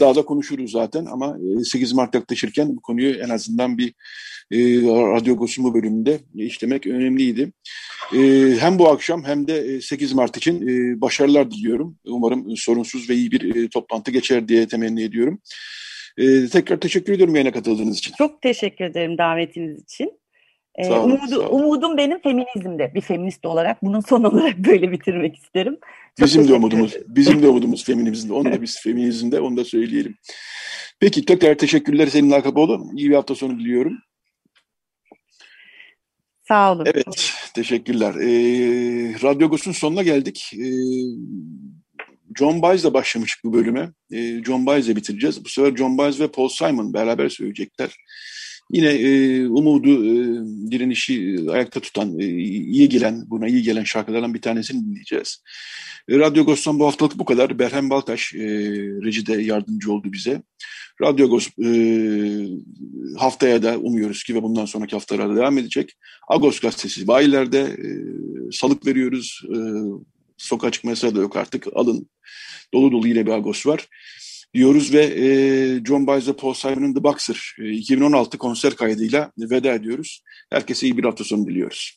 [0.00, 3.94] daha da konuşuruz zaten ama 8 Mart yaklaşırken bu konuyu en azından bir
[4.50, 7.52] e, Radyo Gosumu bölümünde işlemek önemliydi.
[8.14, 8.18] E,
[8.60, 11.98] hem bu akşam hem de 8 Mart için e, başarılar diliyorum.
[12.04, 15.40] Umarım sorunsuz ve iyi bir e, toplantı geçer diye temenni ediyorum.
[16.18, 18.14] E, tekrar teşekkür ediyorum yayına katıldığınız için.
[18.18, 20.19] Çok teşekkür ederim davetiniz için.
[20.74, 21.48] Ee, olun, umudu.
[21.48, 22.94] Umudum benim feminizmde.
[22.94, 25.78] Bir feminist olarak bunun son olarak böyle bitirmek isterim.
[26.18, 28.32] Çok bizim de umudumuz, bizim de umudumuz feminizmde.
[28.32, 30.14] Onu da biz feminizmde, onu da söyleyelim.
[31.00, 32.90] Peki tekrar teşekkürler Selin Akapoğlu.
[32.96, 33.98] İyi bir hafta sonu diliyorum.
[36.48, 36.84] Sağ olun.
[36.86, 38.14] Evet, teşekkürler.
[38.14, 40.52] Ee, Radyo Gos'un sonuna geldik.
[40.54, 40.70] Ee,
[42.38, 43.92] John Baez'le başlamıştık bu bölüme.
[44.12, 45.44] Ee, John Baez'le bitireceğiz.
[45.44, 47.96] Bu sefer John Baez ve Paul Simon beraber söyleyecekler.
[48.72, 50.14] Yine e, umudu, e,
[50.70, 55.42] direnişi e, ayakta tutan, e, iyi gelen, buna iyi gelen şarkılardan bir tanesini dinleyeceğiz.
[56.08, 57.58] E, Radyo Ghost'tan bu haftalık bu kadar.
[57.58, 58.38] Berhem Baltaş e,
[59.04, 60.42] rejide yardımcı oldu bize.
[61.02, 61.70] Radyo Ghost e,
[63.18, 65.92] haftaya da umuyoruz ki ve bundan sonraki haftalarda devam edecek.
[66.28, 67.88] Agos gazetesi bayilerde e,
[68.52, 69.42] salık veriyoruz.
[69.48, 69.56] E,
[70.36, 71.66] sokağa çıkma da yok artık.
[71.74, 72.08] Alın.
[72.74, 73.88] Dolu dolu yine bir Agos var
[74.54, 79.74] diyoruz ve e, John Baez ve Paul Simon'ın The Boxer e, 2016 konser kaydıyla veda
[79.74, 80.22] ediyoruz.
[80.50, 81.96] Herkese iyi bir hafta sonu diliyoruz.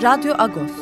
[0.00, 0.79] Radyo Agos